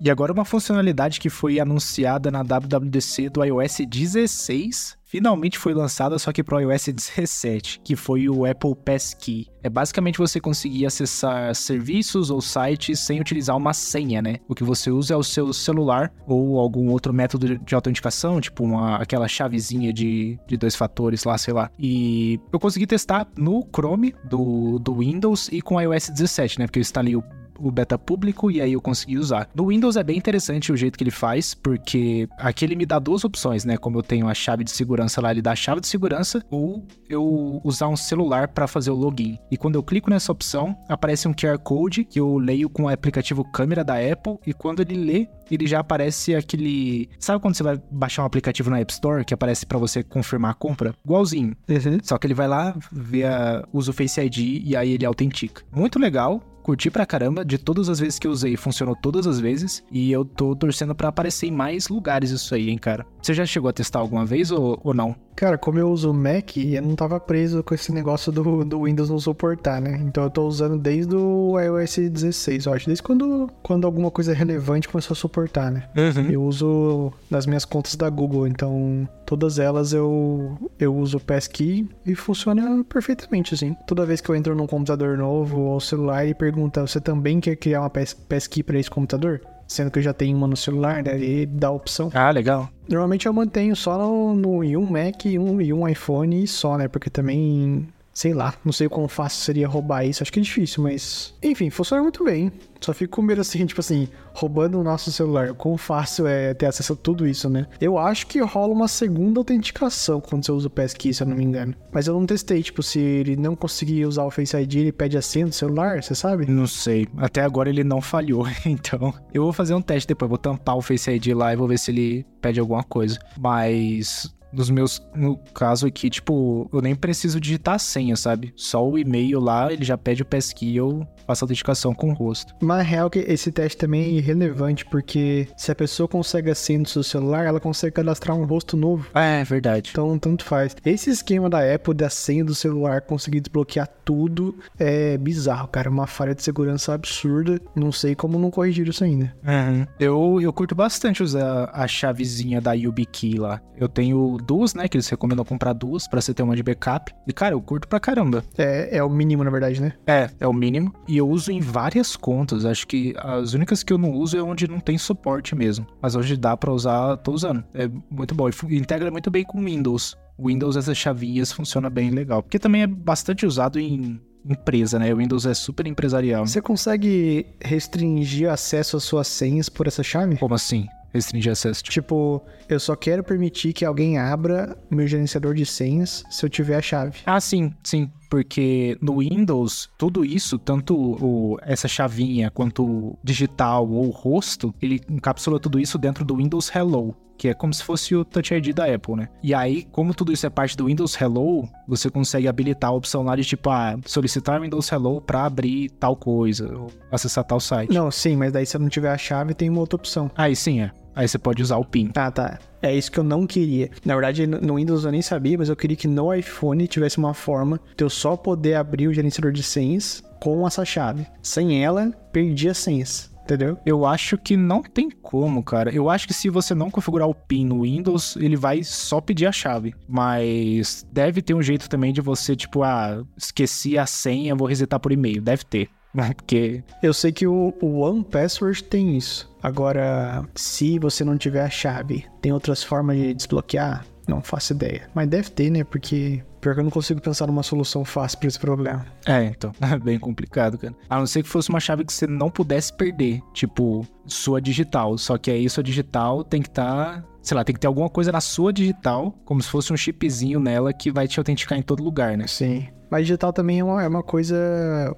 [0.00, 6.18] E agora uma funcionalidade que foi anunciada na WWDC do iOS 16 finalmente foi lançada,
[6.18, 9.46] só que para o iOS 17, que foi o Apple Passkey.
[9.62, 14.36] É basicamente você conseguir acessar serviços ou sites sem utilizar uma senha, né?
[14.46, 18.62] O que você usa é o seu celular ou algum outro método de autenticação, tipo
[18.62, 21.70] uma, aquela chavezinha de, de dois fatores lá, sei lá.
[21.78, 26.66] E eu consegui testar no Chrome do, do Windows e com o iOS 17, né?
[26.66, 27.24] Porque eu instalei o
[27.58, 29.48] o beta público e aí eu consegui usar.
[29.54, 32.98] No Windows é bem interessante o jeito que ele faz, porque aqui ele me dá
[32.98, 33.76] duas opções, né?
[33.76, 36.86] Como eu tenho a chave de segurança lá, ele dá a chave de segurança ou
[37.08, 39.38] eu usar um celular para fazer o login.
[39.50, 42.88] E quando eu clico nessa opção, aparece um QR Code que eu leio com o
[42.88, 47.08] aplicativo câmera da Apple e quando ele lê, ele já aparece aquele.
[47.18, 50.52] Sabe quando você vai baixar um aplicativo na App Store que aparece para você confirmar
[50.52, 50.94] a compra?
[51.04, 51.56] Igualzinho.
[51.68, 51.98] Uhum.
[52.02, 55.62] Só que ele vai lá, vê a, usa o Face ID e aí ele autentica.
[55.72, 56.42] Muito legal.
[56.68, 59.82] Curti pra caramba, de todas as vezes que eu usei, funcionou todas as vezes.
[59.90, 63.06] E eu tô torcendo para aparecer em mais lugares isso aí, hein, cara.
[63.22, 65.16] Você já chegou a testar alguma vez ou, ou não?
[65.38, 68.82] Cara, como eu uso o Mac, eu não tava preso com esse negócio do, do
[68.82, 70.02] Windows não suportar, né?
[70.02, 72.86] Então eu tô usando desde o iOS 16, eu acho.
[72.86, 75.88] Desde quando, quando alguma coisa relevante começou a suportar, né?
[75.96, 76.28] Uhum.
[76.28, 81.88] Eu uso nas minhas contas da Google, então todas elas eu, eu uso o Passkey
[82.04, 83.76] e funciona perfeitamente, assim.
[83.86, 87.56] Toda vez que eu entro num computador novo ou celular e pergunta, você também quer
[87.56, 89.40] criar uma Passkey para esse computador?
[89.66, 91.18] Sendo que eu já tenho uma no celular, né?
[91.18, 92.10] E dá a opção.
[92.14, 92.70] Ah, legal.
[92.88, 96.78] Normalmente eu mantenho só no, no em um Mac e um, e um iPhone só,
[96.78, 96.88] né?
[96.88, 97.86] Porque também,
[98.18, 100.24] sei lá, não sei o quão fácil seria roubar isso.
[100.24, 101.32] Acho que é difícil, mas.
[101.40, 102.50] Enfim, funciona muito bem.
[102.80, 105.54] Só fico com medo assim, tipo assim, roubando o nosso celular.
[105.54, 107.68] Quão fácil é ter acesso a tudo isso, né?
[107.80, 111.36] Eu acho que rola uma segunda autenticação quando você usa o Passkey, se eu não
[111.36, 111.76] me engano.
[111.92, 115.16] Mas eu não testei, tipo, se ele não conseguir usar o Face ID, ele pede
[115.16, 116.50] a senha do celular, você sabe?
[116.50, 117.06] Não sei.
[117.18, 118.48] Até agora ele não falhou.
[118.66, 120.28] Então, eu vou fazer um teste depois.
[120.28, 123.18] Vou tampar o Face ID lá e vou ver se ele pede alguma coisa.
[123.38, 128.52] Mas nos meus, no caso aqui, tipo, eu nem preciso digitar a senha, sabe?
[128.56, 132.14] Só o e-mail lá, ele já pede o passkey, eu faço a autenticação com o
[132.14, 132.54] rosto.
[132.60, 136.54] Mas é real que esse teste também é irrelevante, porque se a pessoa consegue a
[136.54, 139.10] senha do seu celular, ela consegue cadastrar um rosto novo.
[139.14, 139.90] É, verdade.
[139.92, 140.74] Então, tanto faz.
[140.84, 145.90] Esse esquema da Apple da senha do celular conseguir desbloquear tudo é bizarro, cara.
[145.90, 147.60] Uma falha de segurança absurda.
[147.76, 149.34] Não sei como não corrigir isso ainda.
[149.44, 149.86] Uhum.
[150.00, 153.60] Eu, eu curto bastante usar a chavezinha da YubiKey lá.
[153.76, 154.88] Eu tenho duas, né?
[154.88, 157.14] Que eles recomendam comprar duas pra você ter uma de backup.
[157.26, 158.42] E, cara, eu curto pra caramba.
[158.56, 159.92] É, é o mínimo, na verdade, né?
[160.06, 160.92] É, é o mínimo.
[161.06, 162.64] E eu uso em várias contas.
[162.64, 165.86] Acho que as únicas que eu não uso é onde não tem suporte mesmo.
[166.00, 167.64] Mas hoje dá pra usar, tô usando.
[167.74, 168.48] É muito bom.
[168.48, 170.16] E integra muito bem com Windows.
[170.38, 172.42] Windows, essas chavinhas funciona bem legal.
[172.42, 175.12] Porque também é bastante usado em empresa, né?
[175.12, 176.46] O Windows é super empresarial.
[176.46, 180.36] Você consegue restringir acesso às suas senhas por essa chave?
[180.36, 180.86] Como assim?
[181.12, 181.82] Restringir acesso?
[181.82, 186.76] Tipo, eu só quero permitir que alguém abra meu gerenciador de senhas se eu tiver
[186.76, 187.18] a chave.
[187.26, 188.10] Ah, sim, sim.
[188.28, 194.74] Porque no Windows, tudo isso, tanto o, essa chavinha quanto o digital ou o rosto,
[194.80, 198.52] ele encapsula tudo isso dentro do Windows Hello que é como se fosse o Touch
[198.52, 199.28] ID da Apple, né?
[199.42, 203.22] E aí, como tudo isso é parte do Windows Hello, você consegue habilitar a opção
[203.22, 207.94] lá de tipo, ah, solicitar Windows Hello para abrir tal coisa, ou acessar tal site.
[207.94, 210.28] Não, sim, mas daí se eu não tiver a chave, tem uma outra opção.
[210.36, 210.90] Aí sim, é.
[211.18, 212.12] Aí você pode usar o PIN.
[212.14, 212.60] Ah, tá.
[212.80, 213.90] É isso que eu não queria.
[214.04, 217.34] Na verdade, no Windows eu nem sabia, mas eu queria que no iPhone tivesse uma
[217.34, 221.26] forma de eu só poder abrir o gerenciador de senhas com essa chave.
[221.42, 223.36] Sem ela, perdi as senhas.
[223.42, 223.78] Entendeu?
[223.84, 225.92] Eu acho que não tem como, cara.
[225.92, 229.46] Eu acho que se você não configurar o PIN no Windows, ele vai só pedir
[229.46, 229.96] a chave.
[230.06, 235.00] Mas deve ter um jeito também de você, tipo, ah, esqueci a senha, vou resetar
[235.00, 235.42] por e-mail.
[235.42, 235.88] Deve ter.
[236.12, 236.82] Porque.
[237.02, 239.50] Eu sei que o, o One Password tem isso.
[239.62, 244.04] Agora, se você não tiver a chave, tem outras formas de desbloquear?
[244.26, 245.08] Não faço ideia.
[245.14, 245.82] Mas deve ter, né?
[245.82, 249.06] Porque pior que eu não consigo pensar numa solução fácil para esse problema.
[249.26, 249.72] É, então.
[249.80, 250.94] É bem complicado, cara.
[251.08, 253.40] A não ser que fosse uma chave que você não pudesse perder.
[253.54, 255.16] Tipo, sua digital.
[255.16, 257.22] Só que aí sua digital tem que estar.
[257.22, 259.96] Tá, sei lá, tem que ter alguma coisa na sua digital, como se fosse um
[259.96, 262.46] chipzinho nela que vai te autenticar em todo lugar, né?
[262.46, 262.86] Sim.
[263.10, 264.54] Mas digital também é uma, é uma coisa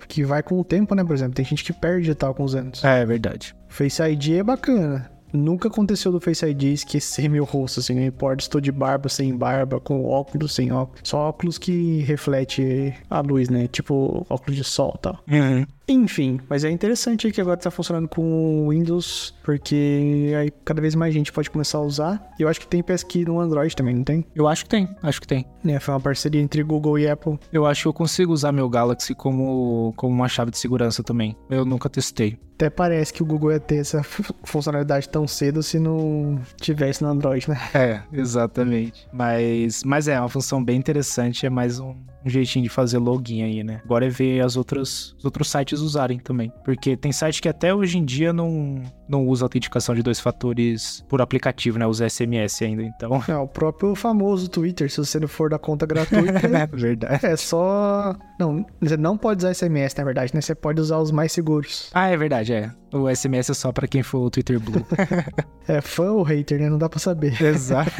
[0.06, 1.02] que vai com o tempo, né?
[1.02, 2.84] Por exemplo, tem gente que perde digital com os anos.
[2.84, 3.54] É, é verdade.
[3.68, 5.10] Face ID é bacana.
[5.32, 9.36] Nunca aconteceu do Face ID esquecer meu rosto, assim, não importa, estou de barba, sem
[9.36, 11.00] barba, com óculos, sem óculos.
[11.04, 13.68] Só óculos que reflete a luz, né?
[13.68, 15.18] Tipo óculos de sol e tal.
[15.28, 15.66] Uhum.
[15.90, 18.22] Enfim, mas é interessante que agora tá funcionando com
[18.64, 22.32] o Windows, porque aí cada vez mais gente pode começar a usar.
[22.38, 24.24] E eu acho que tem pesquisa no Android também, não tem?
[24.32, 25.44] Eu acho que tem, acho que tem.
[25.66, 27.38] É, foi uma parceria entre Google e Apple.
[27.52, 31.36] Eu acho que eu consigo usar meu Galaxy como, como uma chave de segurança também.
[31.50, 32.38] Eu nunca testei.
[32.60, 34.02] Até parece que o Google ia ter essa
[34.44, 37.58] funcionalidade tão cedo se não tivesse no Android, né?
[37.72, 39.08] É, exatamente.
[39.10, 41.94] Mas, mas é uma função bem interessante, é mais um,
[42.24, 43.80] um jeitinho de fazer login aí, né?
[43.84, 46.52] Agora é ver as outras, os outros sites usarem também.
[46.64, 51.04] Porque tem site que até hoje em dia não, não usa autenticação de dois fatores
[51.08, 51.86] por aplicativo, né?
[51.86, 53.22] Usa SMS ainda, então.
[53.26, 56.46] É, o próprio famoso Twitter, se você não for da conta gratuita.
[56.46, 57.26] é verdade.
[57.26, 58.14] É só.
[58.38, 60.40] Não, você não pode usar SMS, na verdade, né?
[60.40, 61.90] Você pode usar os mais seguros.
[61.94, 62.70] Ah, é verdade, é.
[62.92, 64.84] O SMS é só pra quem for o Twitter Blue.
[65.68, 66.68] é fã ou hater, né?
[66.68, 67.40] Não dá pra saber.
[67.40, 67.90] Exato.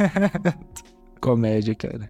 [1.19, 2.09] Comédia, cara.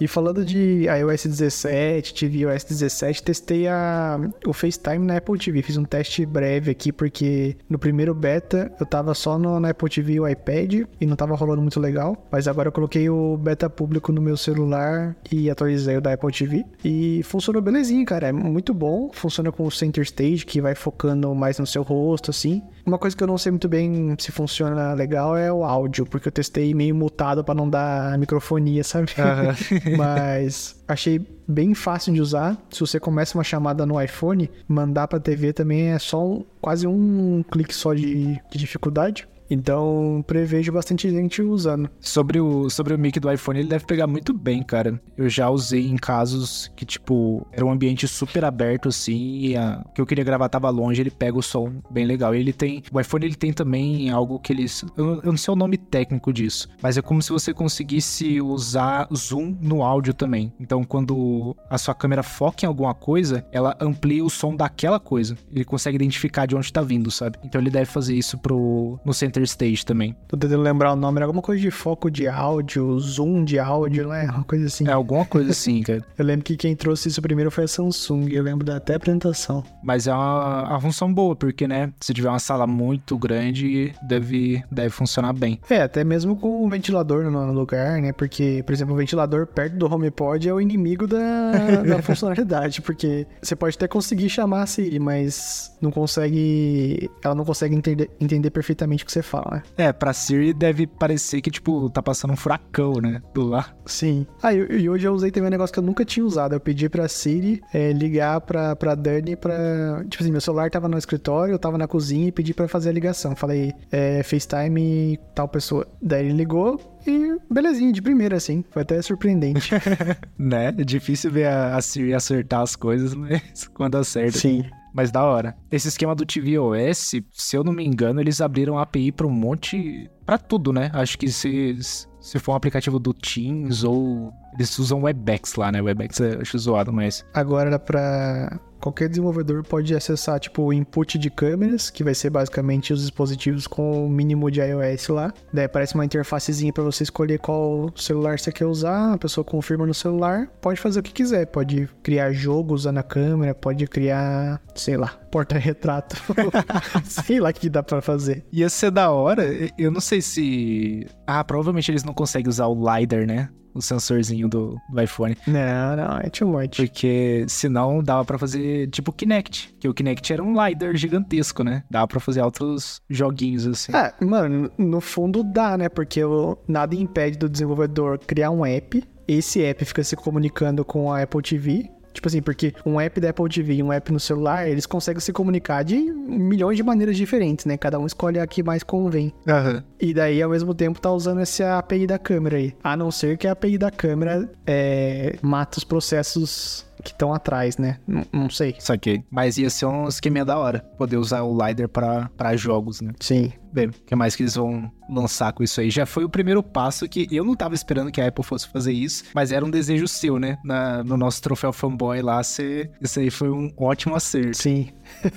[0.00, 5.60] E falando de iOS 17, tvOS 17, testei a, o FaceTime na Apple TV.
[5.62, 9.90] Fiz um teste breve aqui, porque no primeiro beta eu tava só no, na Apple
[9.90, 12.16] TV e o iPad e não tava rolando muito legal.
[12.30, 16.32] Mas agora eu coloquei o beta público no meu celular e atualizei o da Apple
[16.32, 16.64] TV.
[16.84, 18.28] E funcionou belezinho, cara.
[18.28, 19.10] É muito bom.
[19.12, 22.62] Funciona com o Center Stage, que vai focando mais no seu rosto, assim.
[22.88, 26.28] Uma coisa que eu não sei muito bem se funciona legal é o áudio, porque
[26.28, 29.12] eu testei meio mutado para não dar microfonia, sabe?
[29.18, 29.96] Uhum.
[29.98, 32.56] Mas achei bem fácil de usar.
[32.70, 36.86] Se você começa uma chamada no iPhone, mandar para TV também é só um, quase
[36.86, 39.28] um clique só de, de dificuldade.
[39.50, 41.88] Então, prevejo bastante gente usando.
[42.00, 45.00] Sobre o, sobre o mic do iPhone, ele deve pegar muito bem, cara.
[45.16, 49.84] Eu já usei em casos que, tipo, era um ambiente super aberto, assim, e a,
[49.94, 52.34] que eu queria gravar tava longe, ele pega o som bem legal.
[52.34, 52.82] Ele tem.
[52.92, 54.84] O iPhone ele tem também algo que eles.
[54.96, 59.08] Eu, eu não sei o nome técnico disso, mas é como se você conseguisse usar
[59.14, 60.52] zoom no áudio também.
[60.60, 65.36] Então, quando a sua câmera foca em alguma coisa, ela amplia o som daquela coisa.
[65.52, 67.38] Ele consegue identificar de onde tá vindo, sabe?
[67.44, 70.16] Então ele deve fazer isso pro, no Center Stage também.
[70.26, 74.04] Tô tentando lembrar o nome, era alguma coisa de foco de áudio, zoom de áudio,
[74.04, 74.24] não é?
[74.24, 74.88] Uma coisa assim.
[74.88, 76.04] É alguma coisa assim, cara.
[76.16, 79.62] eu lembro que quem trouxe isso primeiro foi a Samsung, eu lembro da até apresentação.
[79.82, 84.62] Mas é uma, uma função boa, porque, né, se tiver uma sala muito grande, deve,
[84.70, 85.60] deve funcionar bem.
[85.68, 88.12] É, até mesmo com o ventilador no lugar, né?
[88.12, 93.26] Porque, por exemplo, o ventilador perto do HomePod é o inimigo da, da funcionalidade, porque
[93.42, 97.10] você pode até conseguir chamar a Siri, mas não consegue.
[97.22, 99.62] Ela não consegue entender, entender perfeitamente o que você fala, né?
[99.76, 103.22] É, pra Siri deve parecer que, tipo, tá passando um furacão, né?
[103.34, 103.72] Do lá.
[103.86, 104.26] Sim.
[104.42, 106.54] Ah, e, e hoje eu usei também um negócio que eu nunca tinha usado.
[106.54, 110.04] Eu pedi pra Siri é, ligar pra, pra Dani pra.
[110.08, 112.90] Tipo assim, meu celular tava no escritório, eu tava na cozinha e pedi pra fazer
[112.90, 113.36] a ligação.
[113.36, 115.86] Falei, é, FaceTime tal pessoa.
[116.00, 118.64] Daí ele ligou, e belezinha, de primeira, assim.
[118.70, 119.70] Foi até surpreendente.
[120.36, 120.66] né?
[120.68, 124.38] É difícil ver a, a Siri acertar as coisas, mas quando acerta.
[124.38, 124.64] Sim.
[124.98, 125.56] Mas da hora.
[125.70, 130.10] Esse esquema do tvOS, se eu não me engano, eles abriram API para um monte.
[130.26, 130.90] para tudo, né?
[130.92, 131.78] Acho que se,
[132.20, 134.32] se for um aplicativo do Teams ou.
[134.58, 135.80] Eles usam WebEx lá, né?
[135.80, 137.24] WebEx é acho zoado, mas.
[137.32, 142.30] Agora era pra qualquer desenvolvedor pode acessar tipo o input de câmeras, que vai ser
[142.30, 145.32] basicamente os dispositivos com o mínimo de iOS lá.
[145.52, 149.86] Daí aparece uma interfacezinha para você escolher qual celular você quer usar, a pessoa confirma
[149.86, 154.60] no celular, pode fazer o que quiser, pode criar jogo usando a câmera, pode criar,
[154.74, 156.16] sei lá, porta-retrato.
[157.04, 158.44] sei lá o que dá para fazer.
[158.52, 159.44] Ia ser da hora,
[159.76, 163.48] eu não sei se ah, provavelmente eles não conseguem usar o LiDAR, né?
[163.74, 165.36] O sensorzinho do, do, iPhone.
[165.46, 166.76] Não, não, é too much.
[166.76, 171.84] Porque senão dava para fazer tipo Kinect, que o Kinect era um LiDAR gigantesco, né?
[171.90, 173.92] Dava para fazer outros joguinhos assim.
[173.94, 175.88] É, mano, no fundo dá, né?
[175.88, 176.20] Porque
[176.66, 181.42] nada impede do desenvolvedor criar um app, esse app fica se comunicando com a Apple
[181.42, 184.86] TV, Tipo assim, porque um app da Apple TV e um app no celular, eles
[184.86, 187.76] conseguem se comunicar de milhões de maneiras diferentes, né?
[187.76, 189.32] Cada um escolhe a que mais convém.
[189.46, 189.82] Uhum.
[190.00, 192.74] E daí, ao mesmo tempo, tá usando essa API da câmera aí.
[192.82, 197.78] A não ser que a API da câmera é, mata os processos que estão atrás,
[197.78, 197.98] né?
[198.06, 198.76] N não sei.
[198.78, 199.24] Saquei.
[199.30, 203.12] Mas ia ser um esquema da hora, poder usar o LiDAR para jogos, né?
[203.20, 203.52] Sim.
[203.72, 205.90] Bem, o que mais que eles vão lançar com isso aí?
[205.90, 208.92] Já foi o primeiro passo que eu não tava esperando que a Apple fosse fazer
[208.92, 210.58] isso, mas era um desejo seu, né?
[210.64, 214.56] Na, no nosso troféu fanboy lá, você, isso aí foi um ótimo acerto.
[214.56, 214.88] Sim.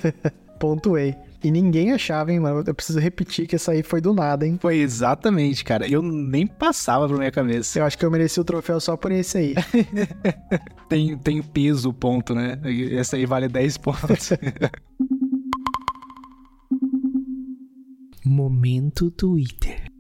[0.60, 1.16] Pontuei.
[1.44, 2.64] E ninguém achava, hein, mano?
[2.66, 4.60] Eu preciso repetir que essa aí foi do nada, hein?
[4.62, 5.88] Foi exatamente, cara.
[5.88, 7.80] Eu nem passava pela minha cabeça.
[7.80, 9.56] Eu acho que eu mereci o troféu só por esse aí.
[10.88, 12.60] tem, tem peso ponto, né?
[12.92, 14.30] Essa aí vale 10 pontos.
[18.24, 19.91] Momento Twitter.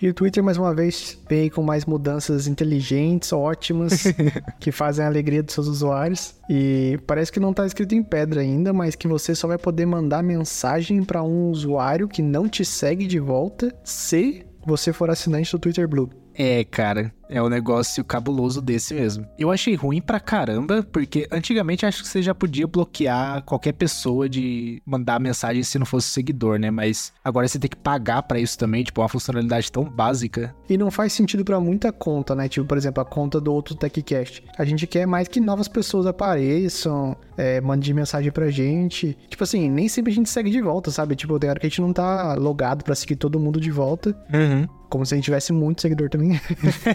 [0.00, 4.04] E o Twitter, mais uma vez, veio com mais mudanças inteligentes, ótimas,
[4.60, 6.34] que fazem a alegria dos seus usuários.
[6.50, 9.86] E parece que não está escrito em pedra ainda, mas que você só vai poder
[9.86, 15.52] mandar mensagem para um usuário que não te segue de volta se você for assinante
[15.52, 16.10] do Twitter Blue.
[16.38, 19.26] É, cara, é um negócio cabuloso desse mesmo.
[19.38, 24.28] Eu achei ruim pra caramba, porque antigamente acho que você já podia bloquear qualquer pessoa
[24.28, 26.70] de mandar mensagem se não fosse seguidor, né?
[26.70, 30.54] Mas agora você tem que pagar para isso também, tipo, uma funcionalidade tão básica.
[30.68, 32.48] E não faz sentido para muita conta, né?
[32.48, 34.44] Tipo, por exemplo, a conta do outro TechCast.
[34.58, 39.16] A gente quer mais que novas pessoas apareçam, é, mandem mensagem pra gente.
[39.28, 41.16] Tipo assim, nem sempre a gente segue de volta, sabe?
[41.16, 44.16] Tipo, tem hora que a gente não tá logado para seguir todo mundo de volta.
[44.32, 44.66] Uhum.
[44.96, 46.40] Como se a gente tivesse muito seguidor também.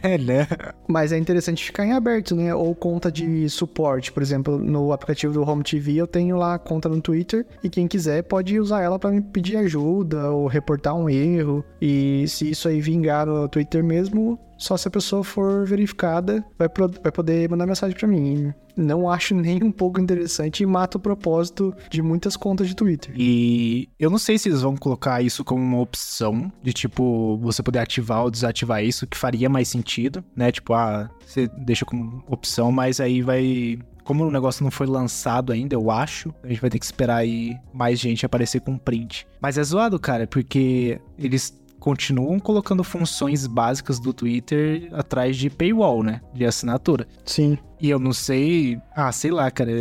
[0.01, 0.47] É, né?
[0.87, 2.51] Mas é interessante ficar em aberto, né?
[2.55, 4.11] Ou conta de suporte.
[4.11, 7.69] Por exemplo, no aplicativo do Home TV eu tenho lá a conta no Twitter e
[7.69, 11.63] quem quiser pode usar ela para me pedir ajuda ou reportar um erro.
[11.79, 16.67] E se isso aí vingar no Twitter mesmo, só se a pessoa for verificada vai,
[17.01, 18.53] vai poder mandar mensagem para mim.
[18.77, 23.11] Não acho nem um pouco interessante e mata o propósito de muitas contas de Twitter.
[23.17, 27.63] E eu não sei se eles vão colocar isso como uma opção de tipo você
[27.63, 30.51] poder ativar ou desativar isso, que faria mais sentido, né?
[30.51, 35.51] Tipo, ah, você deixa como opção, mas aí vai como o negócio não foi lançado
[35.51, 39.27] ainda, eu acho, a gente vai ter que esperar aí mais gente aparecer com print.
[39.39, 46.03] Mas é zoado, cara, porque eles continuam colocando funções básicas do Twitter atrás de paywall,
[46.03, 46.21] né?
[46.31, 47.07] De assinatura.
[47.25, 47.57] Sim.
[47.81, 48.79] E eu não sei.
[48.95, 49.71] Ah, sei lá, cara.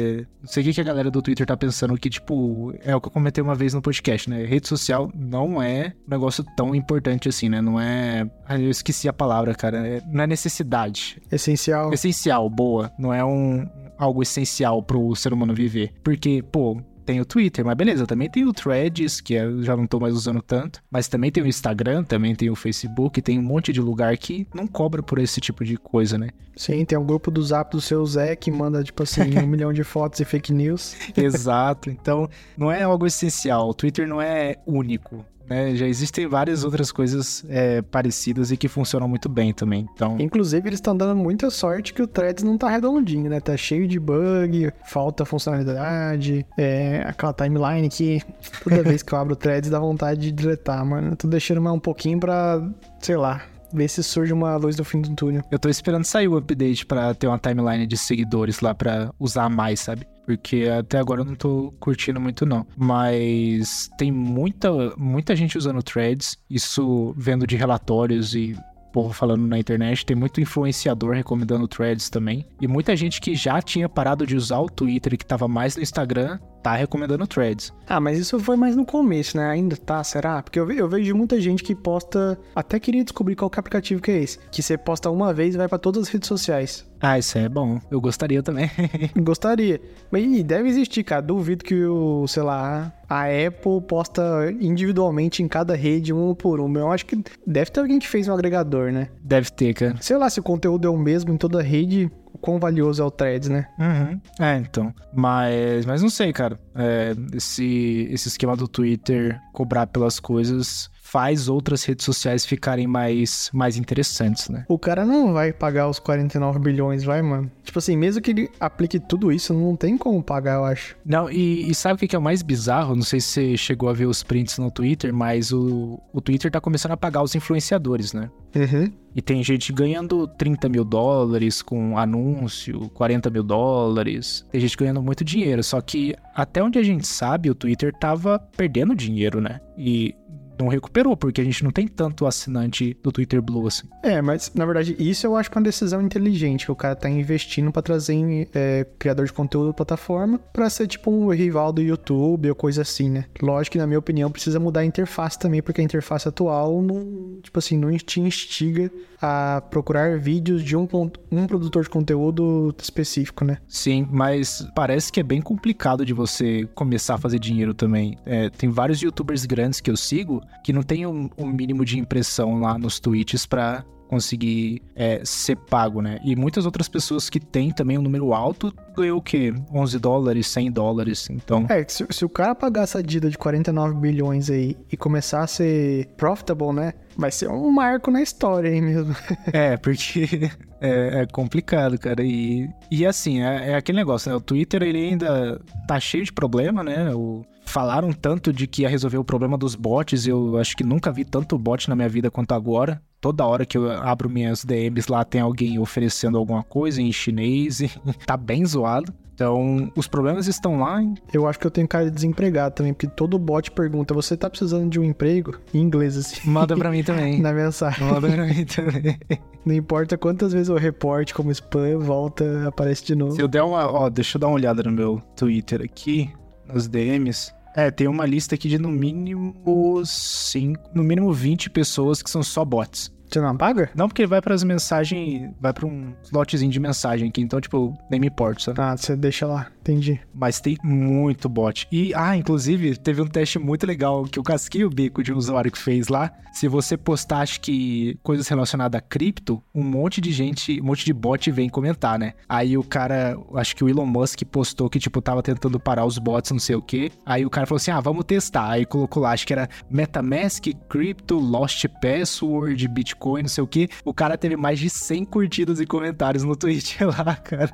[0.40, 3.09] Não sei o que a galera do Twitter tá pensando que, tipo, é o que
[3.09, 4.42] eu comentei uma vez no podcast, né?
[4.46, 7.61] Rede social não é um negócio tão importante assim, né?
[7.61, 8.26] Não é.
[8.46, 9.86] Ah, eu esqueci a palavra, cara.
[9.86, 10.03] É...
[10.11, 11.20] Não é necessidade.
[11.30, 11.92] Essencial.
[11.92, 12.90] Essencial, boa.
[12.98, 15.92] Não é um algo essencial pro ser humano viver.
[16.03, 19.86] Porque, pô, tem o Twitter, mas beleza, também tem o Threads, que eu já não
[19.86, 23.42] tô mais usando tanto, mas também tem o Instagram, também tem o Facebook, tem um
[23.42, 26.28] monte de lugar que não cobra por esse tipo de coisa, né?
[26.57, 29.72] Sim, tem um grupo do Zap do seu Zé que manda, tipo assim, um milhão
[29.72, 30.94] de fotos e fake news.
[31.16, 35.24] Exato, então não é algo essencial, o Twitter não é único.
[35.51, 35.74] Né?
[35.74, 39.88] Já existem várias outras coisas é, parecidas e que funcionam muito bem também.
[39.92, 40.16] Então...
[40.20, 43.40] Inclusive, eles estão dando muita sorte que o Threads não tá redondinho, né?
[43.40, 48.22] Tá cheio de bug, falta funcionalidade, é, aquela timeline que
[48.62, 51.16] toda vez que eu abro o Threads dá vontade de deletar, mano.
[51.16, 52.62] tô deixando mais um pouquinho pra,
[53.01, 53.42] sei lá,
[53.72, 55.42] ver se surge uma luz do fim do túnel.
[55.50, 59.48] Eu tô esperando sair o update para ter uma timeline de seguidores lá para usar
[59.48, 60.06] mais, sabe?
[60.26, 62.66] Porque até agora eu não tô curtindo muito não.
[62.76, 68.56] Mas tem muita muita gente usando threads, isso vendo de relatórios e
[68.92, 72.46] povo falando na internet, tem muito influenciador recomendando threads também.
[72.60, 75.76] E muita gente que já tinha parado de usar o Twitter e que tava mais
[75.76, 77.72] no Instagram, tá recomendando threads.
[77.88, 79.48] Ah, mas isso foi mais no começo, né?
[79.48, 80.42] Ainda tá, será?
[80.42, 82.38] Porque eu, eu vejo muita gente que posta.
[82.54, 84.38] Até queria descobrir qual que aplicativo que é esse.
[84.50, 86.89] Que você posta uma vez e vai para todas as redes sociais.
[87.01, 87.80] Ah, isso é bom.
[87.90, 88.70] Eu gostaria também.
[89.16, 89.80] gostaria.
[90.11, 91.22] Mas deve existir, cara.
[91.22, 96.72] Duvido que o, sei lá, a Apple posta individualmente em cada rede, um por um.
[96.76, 99.09] Eu acho que deve ter alguém que fez um agregador, né?
[99.22, 99.96] Deve ter, cara.
[100.01, 103.05] Sei lá, se o conteúdo é o mesmo em toda rede, o quão valioso é
[103.05, 103.66] o Threads, né?
[103.78, 104.20] Uhum.
[104.38, 104.94] É, então.
[105.14, 106.61] Mas, mas não sei, cara.
[106.74, 113.50] É, esse, esse esquema do Twitter cobrar pelas coisas faz outras redes sociais ficarem mais,
[113.52, 114.64] mais interessantes, né?
[114.68, 117.50] O cara não vai pagar os 49 bilhões, vai, mano?
[117.64, 120.96] Tipo assim, mesmo que ele aplique tudo isso, não tem como pagar, eu acho.
[121.04, 122.94] Não, e, e sabe o que é o mais bizarro?
[122.94, 126.50] Não sei se você chegou a ver os prints no Twitter, mas o, o Twitter
[126.50, 128.30] tá começando a pagar os influenciadores, né?
[128.54, 128.92] Uhum.
[129.14, 134.46] E tem gente ganhando 30 mil dólares com anúncio, 40 mil dólares.
[134.50, 135.62] Tem gente ganhando muito dinheiro.
[135.64, 139.61] Só que até onde a gente sabe, o Twitter tava perdendo dinheiro, né?
[139.76, 140.14] E
[140.61, 143.88] não recuperou, porque a gente não tem tanto assinante do Twitter Blue assim.
[144.02, 146.94] É, mas na verdade isso eu acho que é uma decisão inteligente, que o cara
[146.94, 151.72] tá investindo para trazer é, criador de conteúdo da plataforma para ser tipo um rival
[151.72, 153.24] do YouTube ou coisa assim, né?
[153.40, 157.38] Lógico que na minha opinião precisa mudar a interface também, porque a interface atual não,
[157.42, 158.90] tipo assim, não te instiga
[159.20, 160.88] a procurar vídeos de um,
[161.30, 163.58] um produtor de conteúdo específico, né?
[163.68, 168.16] Sim, mas parece que é bem complicado de você começar a fazer dinheiro também.
[168.24, 171.98] É, tem vários youtubers grandes que eu sigo que não tem um, um mínimo de
[171.98, 176.18] impressão lá nos tweets para conseguir é, ser pago, né?
[176.24, 179.55] E muitas outras pessoas que têm também um número alto ganhou o quê?
[179.72, 181.64] 11 dólares, 100 dólares, então...
[181.68, 185.46] É, se, se o cara pagar essa dívida de 49 bilhões aí e começar a
[185.46, 186.92] ser profitable, né?
[187.16, 189.14] Vai ser um marco na história aí mesmo.
[189.53, 190.51] é, porque
[190.82, 192.24] é, é, complicado, cara.
[192.24, 194.36] E, e assim, é, é, aquele negócio, né?
[194.36, 197.14] O Twitter, ele ainda tá cheio de problema, né?
[197.14, 200.26] O falaram tanto de que ia resolver o problema dos bots.
[200.26, 203.00] Eu acho que nunca vi tanto bot na minha vida quanto agora.
[203.20, 207.80] Toda hora que eu abro minhas DMs lá tem alguém oferecendo alguma coisa em chinês
[207.80, 207.90] e
[208.26, 209.12] tá bem zoado.
[209.40, 211.00] Então, os problemas estão lá.
[211.00, 211.14] Hein?
[211.32, 214.50] Eu acho que eu tenho cara de desempregado também, porque todo bot pergunta: você tá
[214.50, 215.58] precisando de um emprego?
[215.72, 216.46] Em inglês, assim.
[216.46, 217.40] Manda pra mim também.
[217.40, 218.06] Na mensagem.
[218.06, 219.18] Manda pra mim também.
[219.64, 223.32] Não importa quantas vezes eu reporte como spam, volta, aparece de novo.
[223.32, 223.90] Se eu der uma.
[223.90, 226.30] Ó, deixa eu dar uma olhada no meu Twitter aqui,
[226.70, 227.54] nos DMs.
[227.74, 232.42] É, tem uma lista aqui de no mínimo 5, no mínimo 20 pessoas que são
[232.42, 233.12] só bots.
[233.31, 233.91] Você não paga?
[233.95, 237.97] Não, porque vai para as mensagens, vai para um slotzinho de mensagem aqui, então, tipo,
[238.11, 238.81] nem me importa, sabe?
[238.81, 240.20] Ah, você deixa lá, entendi.
[240.35, 241.87] Mas tem muito bot.
[241.93, 245.37] E, ah, inclusive, teve um teste muito legal que eu casquei o bico de um
[245.37, 246.33] usuário que fez lá.
[246.53, 251.05] Se você postar, acho que coisas relacionadas a cripto, um monte de gente, um monte
[251.05, 252.35] de bot vem comentar, né?
[252.49, 256.18] Aí o cara, acho que o Elon Musk postou que, tipo, tava tentando parar os
[256.18, 257.12] bots, não sei o quê.
[257.24, 258.68] Aí o cara falou assim: ah, vamos testar.
[258.70, 263.88] Aí colocou lá, acho que era Metamask, Crypto, Lost Password, Bitcoin, não sei o quê.
[264.04, 267.70] O cara teve mais de 100 curtidas e comentários no Twitter lá, cara.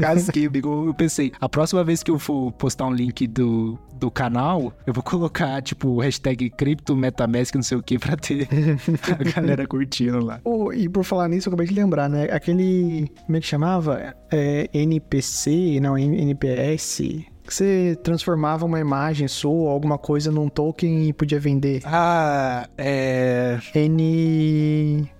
[0.00, 0.48] Casquei.
[0.48, 4.92] Eu pensei, a próxima vez que eu for postar um link do, do canal, eu
[4.92, 8.48] vou colocar, tipo, hashtag cripto, metamask, não sei o que, pra ter
[9.10, 10.40] a galera curtindo lá.
[10.44, 12.24] Oh, e por falar nisso, eu acabei de lembrar, né?
[12.30, 14.14] Aquele, como é que chamava?
[14.30, 17.02] É, NPC, não, NPS
[17.48, 21.80] que você transformava uma imagem sua ou alguma coisa num token e podia vender.
[21.84, 23.58] Ah, é.
[23.74, 25.10] N.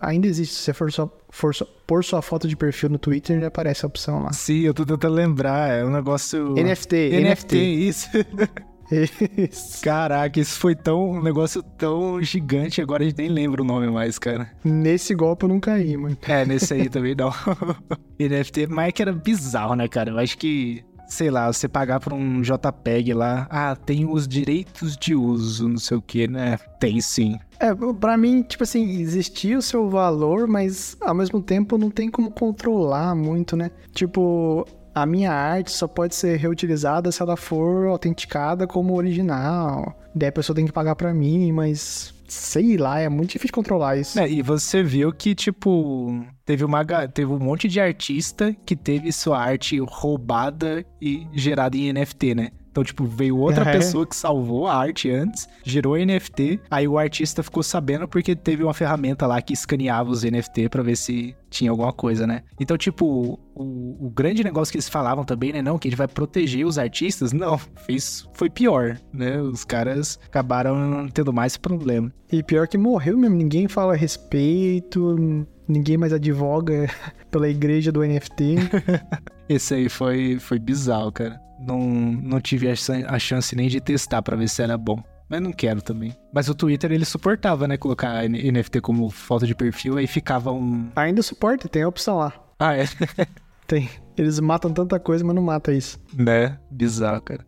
[0.00, 0.54] Ainda existe.
[0.54, 3.88] Se você for só, for só pôr sua foto de perfil no Twitter, aparece a
[3.88, 4.32] opção lá.
[4.32, 5.70] Sim, eu tô tentando lembrar.
[5.70, 6.54] É um negócio.
[6.54, 7.10] NFT.
[7.10, 7.56] NFT, NFT.
[7.56, 8.08] isso.
[8.90, 9.82] Isso.
[9.82, 13.90] Caraca, isso foi tão um negócio tão gigante, agora a gente nem lembra o nome
[13.90, 14.50] mais, cara.
[14.62, 16.16] Nesse golpe eu não caí, mano.
[16.28, 17.32] É, nesse aí também não.
[18.20, 20.10] NFT, mas é que era bizarro, né, cara?
[20.10, 20.84] Eu acho que
[21.14, 25.78] sei lá, você pagar por um JPEG lá, ah, tem os direitos de uso, não
[25.78, 26.58] sei o que, né?
[26.78, 27.38] Tem sim.
[27.58, 32.10] É, pra mim, tipo assim, existia o seu valor, mas ao mesmo tempo não tem
[32.10, 33.70] como controlar muito, né?
[33.92, 39.96] Tipo, a minha arte só pode ser reutilizada se ela for autenticada como original.
[40.14, 43.96] Daí a pessoa tem que pagar pra mim, mas sei lá, é muito difícil controlar
[43.96, 44.18] isso.
[44.18, 49.12] É, e você viu que, tipo, teve, uma, teve um monte de artista que teve
[49.12, 52.50] sua arte roubada e gerada em NFT, né?
[52.74, 53.72] Então, tipo, veio outra é.
[53.72, 58.64] pessoa que salvou a arte antes, gerou NFT, aí o artista ficou sabendo porque teve
[58.64, 62.42] uma ferramenta lá que escaneava os NFT para ver se tinha alguma coisa, né?
[62.58, 65.62] Então, tipo, o, o, grande negócio que eles falavam também, né?
[65.62, 67.30] Não, que ele vai proteger os artistas.
[67.32, 69.40] Não, fez, foi pior, né?
[69.40, 72.12] Os caras acabaram tendo mais problema.
[72.32, 76.90] E pior que morreu mesmo, ninguém fala a respeito, ninguém mais advoga
[77.30, 78.56] pela igreja do NFT.
[79.48, 84.36] Esse aí foi, foi bizarro, cara não, não tive a chance nem de testar para
[84.36, 85.02] ver se era bom.
[85.28, 86.14] Mas não quero também.
[86.32, 87.76] Mas o Twitter ele suportava, né?
[87.76, 90.90] Colocar NFT como foto de perfil, aí ficava um.
[90.94, 92.32] Ainda suporta, tem a opção lá.
[92.58, 92.84] Ah, é?
[93.66, 93.88] tem.
[94.16, 95.98] Eles matam tanta coisa, mas não mata isso.
[96.12, 96.58] Né?
[96.70, 97.44] Bizarro, cara.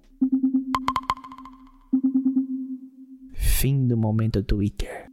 [3.35, 5.07] Fim do momento Twitter.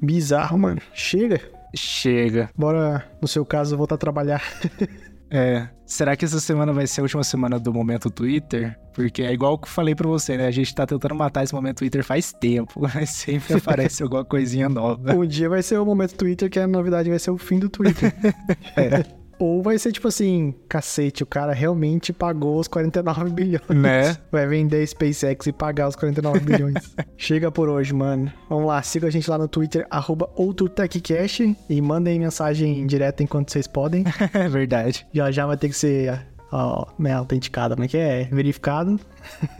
[0.00, 0.80] Bizarro, mano.
[0.92, 1.40] Chega.
[1.74, 2.50] Chega.
[2.56, 4.42] Bora, no seu caso, voltar a trabalhar.
[5.30, 5.68] É.
[5.84, 8.76] Será que essa semana vai ser a última semana do momento Twitter?
[8.92, 10.46] Porque é igual que eu falei pra você, né?
[10.46, 14.68] A gente tá tentando matar esse momento Twitter faz tempo, mas sempre aparece alguma coisinha
[14.68, 15.14] nova.
[15.14, 17.68] Um dia vai ser o momento Twitter, que a novidade vai ser o fim do
[17.68, 18.12] Twitter.
[18.76, 19.25] é.
[19.38, 23.68] Ou vai ser tipo assim, cacete, o cara realmente pagou os 49 bilhões.
[23.68, 24.16] Né?
[24.32, 26.94] Vai vender SpaceX e pagar os 49 bilhões.
[27.16, 28.32] Chega por hoje, mano.
[28.48, 33.50] Vamos lá, siga a gente lá no Twitter, arroba OutroTechCast e mandem mensagem direta enquanto
[33.50, 34.04] vocês podem.
[34.32, 35.06] É verdade.
[35.12, 38.24] Já já vai ter que ser ó, né, autenticado, como é que é?
[38.24, 38.98] Verificado.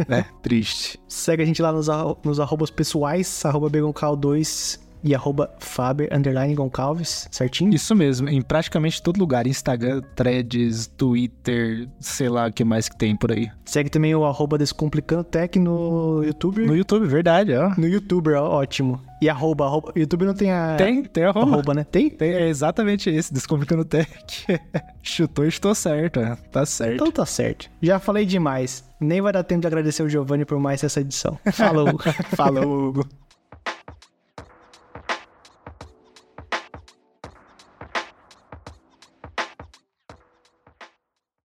[0.09, 0.99] É, triste.
[1.09, 1.89] Segue a gente lá nos,
[2.24, 7.72] nos arrobas pessoais, arroba BegonCal2 e arroba Faber underline Goncalves, certinho?
[7.72, 12.96] Isso mesmo, em praticamente todo lugar, Instagram, Threads, Twitter, sei lá o que mais que
[12.96, 13.50] tem por aí.
[13.64, 16.66] Segue também o arroba Descomplicando Tech no YouTube.
[16.66, 17.72] No YouTube, verdade, ó.
[17.78, 19.00] No YouTube, ó, ótimo.
[19.20, 19.92] E arroba, arroba.
[19.96, 20.76] YouTube não tem a.
[20.76, 21.52] Tem, tem arroba.
[21.52, 21.84] arroba né?
[21.84, 22.11] Tem?
[22.11, 24.09] Tem, é exatamente esse, Descomplicando Tech.
[25.02, 26.36] Chutou e estou certo, é.
[26.50, 26.94] tá certo.
[26.94, 27.70] Então tá certo.
[27.80, 28.84] Já falei demais.
[29.00, 31.38] Nem vai dar tempo de agradecer o Giovanni por mais essa edição.
[31.52, 31.98] Falou.
[32.34, 33.09] Falou, Hugo.